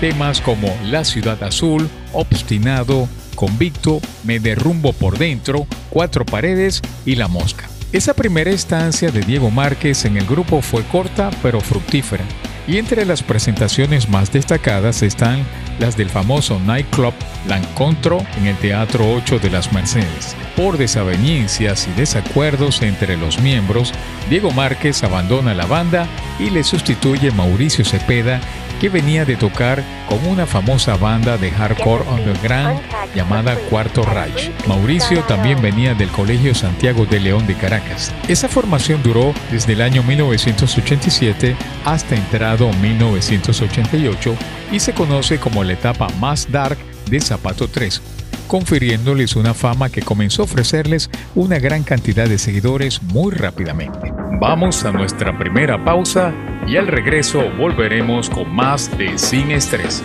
temas 0.00 0.40
como 0.40 0.74
La 0.84 1.04
Ciudad 1.04 1.42
Azul, 1.42 1.88
Obstinado, 2.12 3.08
Convicto, 3.34 4.00
Me 4.24 4.40
derrumbo 4.40 4.92
por 4.92 5.18
dentro, 5.18 5.66
Cuatro 5.90 6.24
paredes 6.24 6.80
y 7.04 7.16
La 7.16 7.28
Mosca. 7.28 7.68
Esa 7.92 8.14
primera 8.14 8.50
estancia 8.50 9.10
de 9.10 9.20
Diego 9.20 9.50
Márquez 9.50 10.06
en 10.06 10.16
el 10.16 10.24
grupo 10.24 10.62
fue 10.62 10.82
corta 10.84 11.30
pero 11.42 11.60
fructífera, 11.60 12.24
y 12.66 12.78
entre 12.78 13.04
las 13.04 13.22
presentaciones 13.22 14.08
más 14.08 14.32
destacadas 14.32 15.02
están 15.02 15.44
las 15.82 15.96
del 15.96 16.10
famoso 16.10 16.60
nightclub 16.60 17.12
La 17.48 17.58
Encontro 17.58 18.24
en 18.38 18.46
el 18.46 18.56
Teatro 18.56 19.04
8 19.14 19.40
de 19.40 19.50
las 19.50 19.72
Mercedes. 19.72 20.36
Por 20.54 20.78
desavenencias 20.78 21.88
y 21.88 21.98
desacuerdos 21.98 22.82
entre 22.82 23.16
los 23.16 23.40
miembros, 23.40 23.92
Diego 24.30 24.52
Márquez 24.52 25.02
abandona 25.02 25.54
la 25.54 25.66
banda 25.66 26.06
y 26.38 26.50
le 26.50 26.62
sustituye 26.62 27.32
Mauricio 27.32 27.84
Cepeda, 27.84 28.40
que 28.82 28.88
venía 28.88 29.24
de 29.24 29.36
tocar 29.36 29.84
con 30.08 30.26
una 30.26 30.44
famosa 30.44 30.96
banda 30.96 31.38
de 31.38 31.52
hardcore 31.52 32.02
underground 32.10 32.80
llamada 33.14 33.54
Cuarto 33.70 34.02
Reich. 34.02 34.50
Mauricio 34.66 35.22
también 35.22 35.62
venía 35.62 35.94
del 35.94 36.08
Colegio 36.08 36.52
Santiago 36.52 37.06
de 37.06 37.20
León 37.20 37.46
de 37.46 37.54
Caracas. 37.54 38.12
Esa 38.26 38.48
formación 38.48 39.00
duró 39.04 39.34
desde 39.52 39.74
el 39.74 39.82
año 39.82 40.02
1987 40.02 41.54
hasta 41.84 42.16
entrado 42.16 42.72
1988 42.72 44.34
y 44.72 44.80
se 44.80 44.92
conoce 44.92 45.38
como 45.38 45.62
la 45.62 45.74
etapa 45.74 46.08
más 46.18 46.50
dark 46.50 46.76
de 47.08 47.20
Zapato 47.20 47.68
3 47.68 48.02
confiriéndoles 48.48 49.36
una 49.36 49.54
fama 49.54 49.90
que 49.90 50.02
comenzó 50.02 50.42
a 50.42 50.44
ofrecerles 50.44 51.08
una 51.36 51.58
gran 51.58 51.84
cantidad 51.84 52.28
de 52.28 52.36
seguidores 52.36 53.00
muy 53.00 53.30
rápidamente. 53.32 54.21
Vamos 54.38 54.84
a 54.84 54.92
nuestra 54.92 55.36
primera 55.38 55.84
pausa 55.84 56.32
y 56.66 56.76
al 56.76 56.86
regreso 56.86 57.50
volveremos 57.58 58.28
con 58.28 58.54
más 58.54 58.96
de 58.98 59.16
Sin 59.18 59.50
Estrés. 59.50 60.02